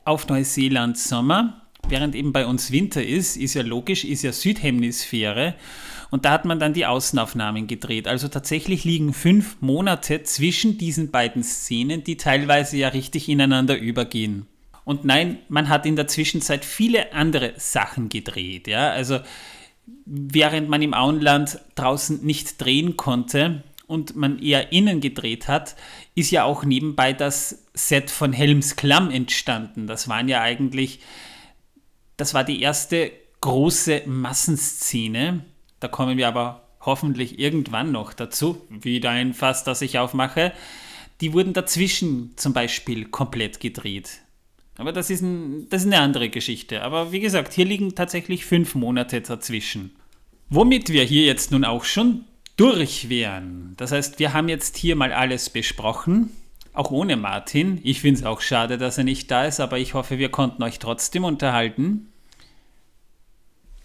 auf 0.05 0.29
Neuseeland 0.29 0.99
Sommer, 0.99 1.63
während 1.89 2.15
eben 2.15 2.33
bei 2.33 2.47
uns 2.47 2.71
Winter 2.71 3.05
ist, 3.05 3.37
ist 3.37 3.55
ja 3.55 3.63
logisch, 3.63 4.05
ist 4.05 4.23
ja 4.23 4.33
Südhemisphäre. 4.33 5.55
Und 6.11 6.25
da 6.25 6.33
hat 6.33 6.45
man 6.45 6.59
dann 6.59 6.73
die 6.73 6.87
Außenaufnahmen 6.87 7.67
gedreht. 7.67 8.09
Also 8.09 8.29
tatsächlich 8.29 8.85
liegen 8.85 9.13
fünf 9.13 9.57
Monate 9.61 10.23
zwischen 10.25 10.77
diesen 10.77 11.11
beiden 11.11 11.43
Szenen, 11.43 12.03
die 12.03 12.17
teilweise 12.17 12.77
ja 12.77 12.89
richtig 12.89 13.29
ineinander 13.29 13.79
übergehen. 13.79 14.47
Und 14.85 15.05
nein, 15.05 15.39
man 15.49 15.69
hat 15.69 15.87
in 15.87 15.97
der 15.97 16.09
Zwischenzeit 16.09 16.65
viele 16.65 17.13
andere 17.13 17.53
Sachen 17.57 18.09
gedreht. 18.09 18.67
Ja? 18.67 18.91
Also 18.91 19.21
während 20.05 20.69
man 20.69 20.83
im 20.83 20.95
Auenland 20.95 21.61
draußen 21.77 22.25
nicht 22.25 22.61
drehen 22.61 22.97
konnte 22.97 23.63
und 23.91 24.15
man 24.15 24.39
eher 24.39 24.73
innen 24.73 25.01
gedreht 25.01 25.49
hat, 25.49 25.75
ist 26.15 26.31
ja 26.31 26.45
auch 26.45 26.65
nebenbei 26.65 27.13
das 27.13 27.67
Set 27.75 28.11
von 28.11 28.33
Helms 28.33 28.77
Klamm 28.77 29.11
entstanden. 29.11 29.87
Das 29.87 30.09
waren 30.09 30.29
ja 30.29 30.41
eigentlich, 30.41 31.01
das 32.17 32.33
war 32.33 32.45
die 32.45 32.63
erste 32.63 33.11
große 33.41 34.03
Massenszene. 34.07 35.45
Da 35.81 35.89
kommen 35.89 36.17
wir 36.17 36.29
aber 36.29 36.69
hoffentlich 36.81 37.39
irgendwann 37.39 37.91
noch 37.91 38.13
dazu. 38.13 38.63
Wieder 38.71 39.11
ein 39.11 39.35
Fass, 39.35 39.65
das 39.65 39.83
ich 39.83 39.99
aufmache. 39.99 40.53
Die 41.21 41.33
wurden 41.33 41.53
dazwischen 41.53 42.33
zum 42.37 42.53
Beispiel 42.53 43.07
komplett 43.07 43.61
gedreht. 43.61 44.21
Aber 44.79 44.93
das 44.93 45.11
ist, 45.11 45.21
ein, 45.21 45.69
das 45.69 45.83
ist 45.83 45.89
eine 45.89 46.01
andere 46.01 46.31
Geschichte. 46.31 46.83
Aber 46.83 47.13
wie 47.13 47.21
gesagt, 47.21 47.53
hier 47.53 47.67
liegen 47.67 47.95
tatsächlich 47.95 48.47
fünf 48.47 48.75
Monate 48.75 49.21
dazwischen. 49.21 49.97
Womit 50.49 50.89
wir 50.89 51.05
hier 51.05 51.25
jetzt 51.25 51.51
nun 51.51 51.65
auch 51.65 51.85
schon 51.85 52.25
durch 52.61 53.09
wären. 53.09 53.75
Das 53.77 53.91
heißt, 53.93 54.19
wir 54.19 54.33
haben 54.33 54.49
jetzt 54.49 54.77
hier 54.77 54.95
mal 54.95 55.13
alles 55.13 55.49
besprochen, 55.49 56.31
auch 56.73 56.91
ohne 56.91 57.17
Martin. 57.17 57.81
Ich 57.83 58.01
finde 58.01 58.21
es 58.21 58.27
auch 58.27 58.41
schade, 58.41 58.77
dass 58.77 58.99
er 58.99 59.05
nicht 59.05 59.31
da 59.31 59.47
ist, 59.47 59.61
aber 59.61 59.79
ich 59.79 59.95
hoffe, 59.95 60.19
wir 60.19 60.31
konnten 60.31 60.63
euch 60.63 60.79
trotzdem 60.79 61.25
unterhalten. 61.25 62.13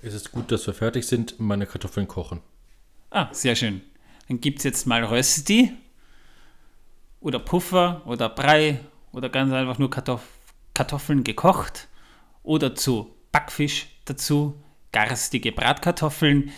Es 0.02 0.14
ist 0.14 0.32
gut, 0.32 0.52
dass 0.52 0.68
wir 0.68 0.74
fertig 0.74 1.08
sind, 1.08 1.40
meine 1.40 1.66
Kartoffeln 1.66 2.08
kochen. 2.08 2.42
Ah, 3.12 3.30
sehr 3.32 3.56
schön. 3.56 3.82
Dann 4.28 4.42
gibt 4.42 4.60
es 4.60 4.66
jetzt 4.66 4.86
mal 4.86 5.04
Rösti 5.04 5.72
oder 7.22 7.40
Puffer 7.40 8.02
oder 8.06 8.30
Brei 8.30 8.82
oder 9.14 9.30
ganz 9.30 9.54
einfach 9.54 9.80
nur 9.80 9.90
Kartoffeln. 9.90 10.36
Kartoffeln 10.76 11.24
gekocht 11.24 11.88
oder 12.44 12.76
zu 12.76 13.16
Backfisch 13.32 13.88
dazu, 14.06 14.62
garstige 14.92 15.52
Bratkartoffeln. 15.52 16.52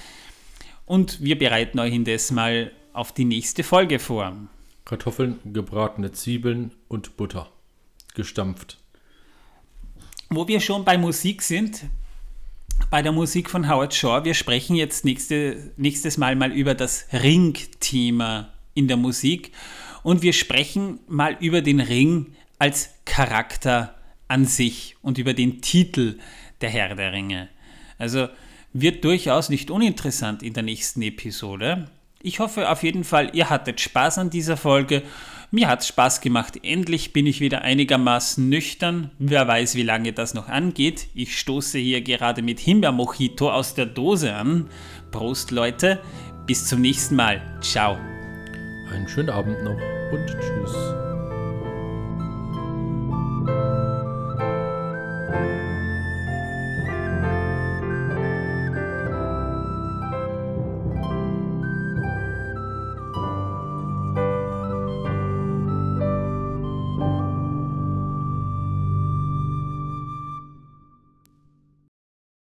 Und 0.88 1.22
wir 1.22 1.38
bereiten 1.38 1.80
euch 1.80 1.94
indes 1.94 2.32
mal 2.32 2.72
auf 2.94 3.12
die 3.12 3.26
nächste 3.26 3.64
Folge 3.64 4.00
vor. 4.00 4.36
Kartoffeln, 4.86 5.38
gebratene 5.44 6.14
Zwiebeln 6.14 6.72
und 6.88 7.18
Butter. 7.18 7.52
Gestampft. 8.16 8.80
Wo 10.30 10.48
wir 10.48 10.62
schon 10.62 10.86
bei 10.86 10.98
Musik 10.98 11.42
sind, 11.42 11.84
bei 12.90 13.02
der 13.02 13.12
Musik 13.12 13.50
von 13.50 13.70
Howard 13.70 13.94
Shaw, 13.94 14.24
wir 14.24 14.34
sprechen 14.34 14.78
jetzt 14.78 15.04
nächste, 15.04 15.74
nächstes 15.76 16.18
Mal 16.18 16.38
mal 16.38 16.54
über 16.54 16.74
das 16.74 17.08
Ring-Thema 17.12 18.54
in 18.74 18.88
der 18.88 18.98
Musik 18.98 19.52
und 20.04 20.22
wir 20.22 20.32
sprechen 20.32 21.02
mal 21.08 21.36
über 21.42 21.62
den 21.62 21.82
Ring 21.82 22.34
als 22.60 22.92
Charakter 23.04 23.94
an 24.30 24.46
sich 24.46 24.96
und 25.02 25.18
über 25.18 25.34
den 25.34 25.62
Titel 25.62 26.18
der 26.62 26.70
Herr 26.70 26.96
der 26.96 27.12
Ringe. 27.12 27.50
Also 27.98 28.30
wird 28.82 29.04
durchaus 29.04 29.50
nicht 29.50 29.72
uninteressant 29.72 30.44
in 30.44 30.54
der 30.54 30.64
nächsten 30.64 31.02
Episode. 31.02 31.86
Ich 32.22 32.40
hoffe 32.40 32.70
auf 32.70 32.84
jeden 32.84 33.04
Fall, 33.04 33.30
ihr 33.34 33.50
hattet 33.50 33.80
Spaß 33.80 34.18
an 34.18 34.30
dieser 34.30 34.58
Folge. 34.58 35.04
Mir 35.50 35.70
hat 35.70 35.82
es 35.82 35.88
Spaß 35.88 36.20
gemacht. 36.20 36.60
Endlich 36.64 37.14
bin 37.14 37.26
ich 37.26 37.40
wieder 37.40 37.62
einigermaßen 37.62 38.50
nüchtern. 38.50 39.12
Wer 39.18 39.48
weiß, 39.48 39.76
wie 39.76 39.84
lange 39.84 40.12
das 40.12 40.34
noch 40.34 40.50
angeht. 40.50 41.08
Ich 41.14 41.40
stoße 41.40 41.78
hier 41.78 42.02
gerade 42.02 42.42
mit 42.42 42.60
Himbeermojito 42.60 43.50
aus 43.50 43.74
der 43.74 43.86
Dose 43.86 44.34
an. 44.34 44.68
Prost, 45.12 45.52
Leute. 45.52 46.02
Bis 46.46 46.66
zum 46.66 46.82
nächsten 46.82 47.16
Mal. 47.16 47.42
Ciao. 47.62 47.98
Einen 48.92 49.08
schönen 49.08 49.30
Abend 49.30 49.64
noch 49.64 49.80
und 50.12 50.28
tschüss. 50.28 51.17